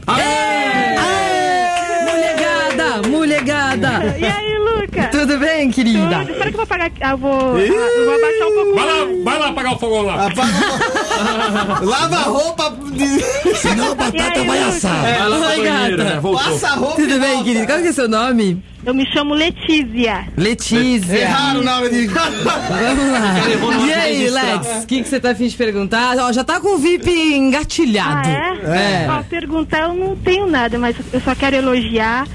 [2.05, 4.17] Mulherada, mulherada.
[4.17, 4.50] E aí,
[5.11, 6.19] Tudo bem, querida?
[6.19, 6.31] Tudo.
[6.31, 6.91] Espera que eu vou apagar.
[7.01, 8.75] Ah, vou, ah, eu vou abaixar um pouco.
[8.75, 10.29] Vai lá, vai lá apagar o fogão lá.
[11.81, 12.77] Lava a roupa.
[13.55, 15.01] Senão a batata vai assar.
[15.01, 16.03] Vai lá Oi, gata.
[16.03, 16.21] né?
[16.21, 16.95] Passa a roupa.
[16.95, 17.43] Tudo bem, volta.
[17.43, 17.65] querido?
[17.65, 18.63] Qual que é seu nome?
[18.83, 20.27] Eu me chamo Letícia.
[20.35, 21.15] Letícia.
[21.15, 22.07] Erraram na hora de.
[22.07, 23.85] Vamos lá.
[23.87, 24.29] E aí.
[24.29, 26.17] Lex, o que, que você tá afim de perguntar?
[26.17, 28.27] Ó, já tá com o VIP engatilhado.
[28.27, 29.05] Ah, é?
[29.05, 29.07] É.
[29.09, 32.27] Ó, perguntar eu não tenho nada, mas eu só quero elogiar.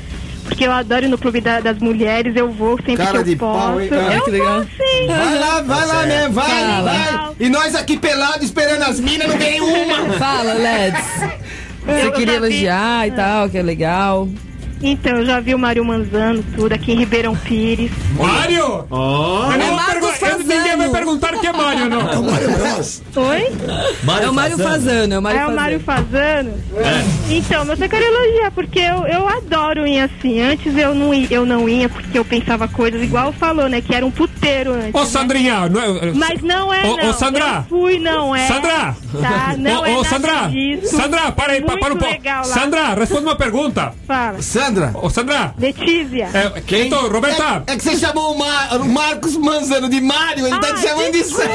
[0.47, 3.25] Porque eu adoro ir no clube da- das mulheres, eu vou sempre Cara que eu
[3.25, 3.59] de posso.
[3.59, 3.89] pau, hein?
[3.91, 4.55] Eu Ah, que legal.
[4.55, 5.07] vou sim.
[5.07, 6.83] Vai lá, vai lá mesmo, vai, Fala.
[6.93, 7.33] vai.
[7.41, 10.13] E nós aqui pelados esperando as minas, não ganhei uma.
[10.19, 11.01] Fala, Lex.
[11.85, 14.29] Você Eu queria já vi- elogiar e tal, que é legal.
[14.83, 17.91] Então, eu já vi o Mário Manzano, tudo, aqui em Ribeirão Pires.
[18.15, 18.85] Mário!
[18.91, 19.51] Ó.
[19.53, 20.11] Eu não É Marcos
[20.47, 22.01] Ninguém vai perguntar o que é Mário, não.
[22.11, 23.03] É o Mário Bros.
[23.17, 23.53] Oi?
[24.23, 25.57] é o Mário Fazano, é o Mário é o Fazano.
[25.61, 26.55] Mário Fazano?
[27.29, 30.41] Então, mas eu quero elogiar, porque eu, eu adoro ir assim.
[30.41, 33.81] Antes eu não, ia, eu não ia porque eu pensava coisas igual falou, né?
[33.81, 34.95] Que era um puteiro antes.
[34.95, 35.07] Ô, né?
[35.07, 36.13] Sandrinha, não é...
[36.13, 37.11] Mas não é, Ô, não.
[37.11, 37.45] ô, Sandra.
[37.45, 38.47] Eu fui, não é.
[38.47, 38.97] Sandra!
[39.21, 40.49] Tá, não ô, é ô, nada Sandra!
[40.49, 40.97] disso.
[40.97, 42.15] Sandra, para aí, Muito para um pouco.
[42.45, 43.93] Sandra, responde uma pergunta.
[44.07, 44.41] Fala.
[44.43, 44.93] Sandra.
[44.95, 45.55] Ô, Sandra!
[45.59, 46.29] Letícia.
[46.33, 46.87] É, Quem?
[46.87, 47.65] Então, Roberta!
[47.67, 50.81] É, é que você chamou o, Mar- o Marcos Manzano de Mário, ele tá te
[50.81, 51.49] chamando de desculpa,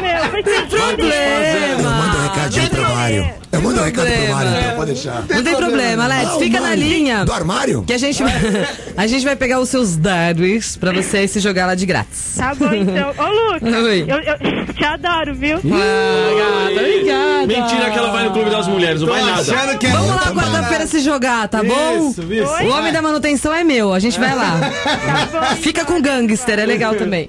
[0.00, 0.30] meu.
[0.30, 3.41] Foi sem Eu mando um recadinho pro Mário.
[3.52, 4.34] Eu mando um recado pro problema.
[4.34, 5.24] Mário, então pode deixar.
[5.28, 6.30] Não tem problema, Lex.
[6.34, 7.24] Ah, Fica na linha.
[7.24, 7.82] Do armário?
[7.84, 8.32] Que a gente, vai-
[8.96, 12.34] a gente vai pegar os seus dados pra você se jogar lá de grátis.
[12.36, 13.10] Tá bom, então.
[13.18, 13.74] Ô, Lucas.
[13.84, 14.06] Oi.
[14.08, 15.58] Eu, eu te adoro, viu?
[15.58, 17.46] Ah, gata, obrigada.
[17.46, 19.42] Mentira que ela vai no Clube das Mulheres, não Tô vai nada.
[19.42, 22.08] é Vamos lá quarta-feira se jogar, tá bom?
[22.10, 22.52] Isso, isso.
[22.64, 24.60] O homem da manutenção é meu, a gente vai lá.
[25.02, 25.56] Tá bom.
[25.56, 27.26] Fica com gangster, é legal também.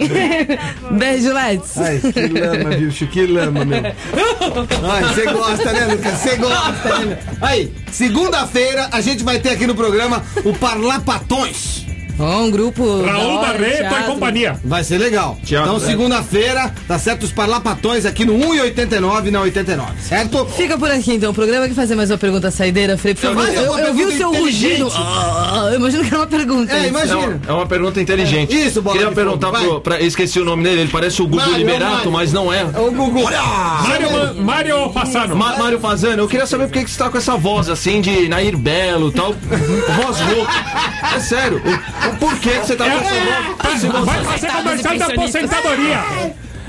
[0.91, 1.77] Beijo, Let's.
[1.77, 3.81] Ai, que lama, bicho, que lama, meu.
[3.83, 6.12] Ai, você gosta, né, Lucas?
[6.17, 7.17] Você gosta, né?
[7.41, 11.92] Aí, segunda-feira a gente vai ter aqui no programa o Parlapatões.
[12.19, 13.01] Ó, um grupo.
[13.03, 14.59] da Raul Barreto e companhia.
[14.63, 15.37] Vai ser legal.
[15.43, 15.87] Teatro, então, né?
[15.91, 17.23] segunda-feira, tá certo?
[17.23, 20.45] Os Parlapatões aqui no 1,89 na 89, certo?
[20.55, 23.43] Fica por aqui então, o programa que fazer mais uma pergunta saideira, Frei, por favor.
[23.45, 24.91] Vai, é Eu, uma eu vi o seu rugido.
[24.95, 26.73] Ah, eu imagino que era uma pergunta.
[26.73, 26.87] É, isso.
[26.89, 27.41] imagina.
[27.47, 28.55] É uma pergunta inteligente.
[28.55, 29.81] Isso, bola Queria perguntar fogo, pro.
[29.81, 32.11] Pra, esqueci o nome dele, ele parece o Gugu Mário, Liberato, Mário.
[32.11, 32.63] mas não é.
[32.63, 33.23] Ô, Gugu.
[33.23, 35.35] Mário, Ma- Mário Fassano.
[35.35, 38.01] Ma- Mário Fazano, eu queria saber por que que você tá com essa voz assim
[38.01, 39.33] de Nair Belo e tal.
[39.33, 40.51] voz rouca.
[41.15, 41.61] É sério.
[42.09, 44.05] O, porquê que você tá com essa voz?
[44.05, 46.03] Vai fazer comercial da aposentadoria.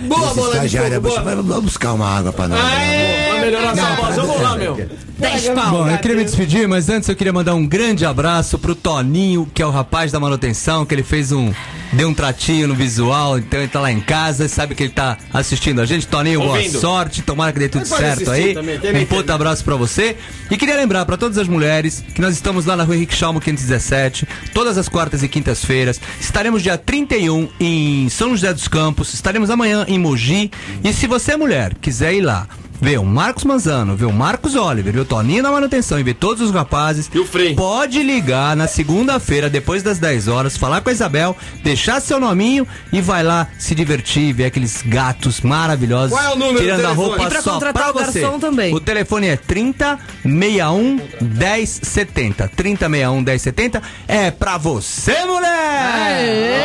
[0.00, 1.22] Boa, bola de fogo, boa.
[1.42, 2.60] vamos buscar uma água pra nós.
[2.62, 3.33] né?
[3.44, 4.88] Melhorar essa voz, vamos lá, meu.
[5.18, 5.70] 10 pau.
[5.70, 9.48] Bom, eu queria me despedir, mas antes eu queria mandar um grande abraço pro Toninho,
[9.54, 11.52] que é o rapaz da manutenção, que ele fez um.
[11.92, 15.16] Deu um tratinho no visual, então ele tá lá em casa, sabe que ele tá
[15.32, 16.06] assistindo a gente.
[16.08, 16.80] Toninho, boa Ouvindo.
[16.80, 18.54] sorte, tomara que dê tudo pode certo assistir aí.
[18.54, 20.16] também, tem Um puto abraço pra você.
[20.50, 23.40] E queria lembrar pra todas as mulheres que nós estamos lá na rua Henrique Schalmo
[23.40, 26.00] 517, todas as quartas e quintas-feiras.
[26.20, 30.50] Estaremos dia 31 em São José dos Campos, estaremos amanhã em Mogi.
[30.82, 32.48] E se você é mulher, quiser ir lá
[32.84, 36.12] ver o Marcos Manzano, ver o Marcos Oliver, ver o Toninho na manutenção e ver
[36.12, 37.54] todos os rapazes, e o Frei.
[37.54, 42.68] pode ligar na segunda-feira, depois das 10 horas, falar com a Isabel, deixar seu nominho
[42.92, 46.10] e vai lá se divertir, ver aqueles gatos maravilhosos.
[46.10, 47.08] Qual é o número do Tirando a telefone?
[47.08, 48.20] roupa E pra só contratar pra o você.
[48.20, 48.74] garçom também.
[48.74, 52.50] O telefone é 30 61 10 70.
[52.54, 56.60] 30 61 10 70 é pra você, mulher!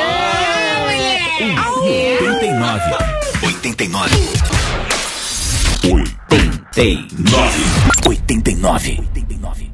[3.41, 4.38] 89.
[5.83, 7.09] 89.
[8.05, 9.07] 89.
[9.13, 9.68] 89.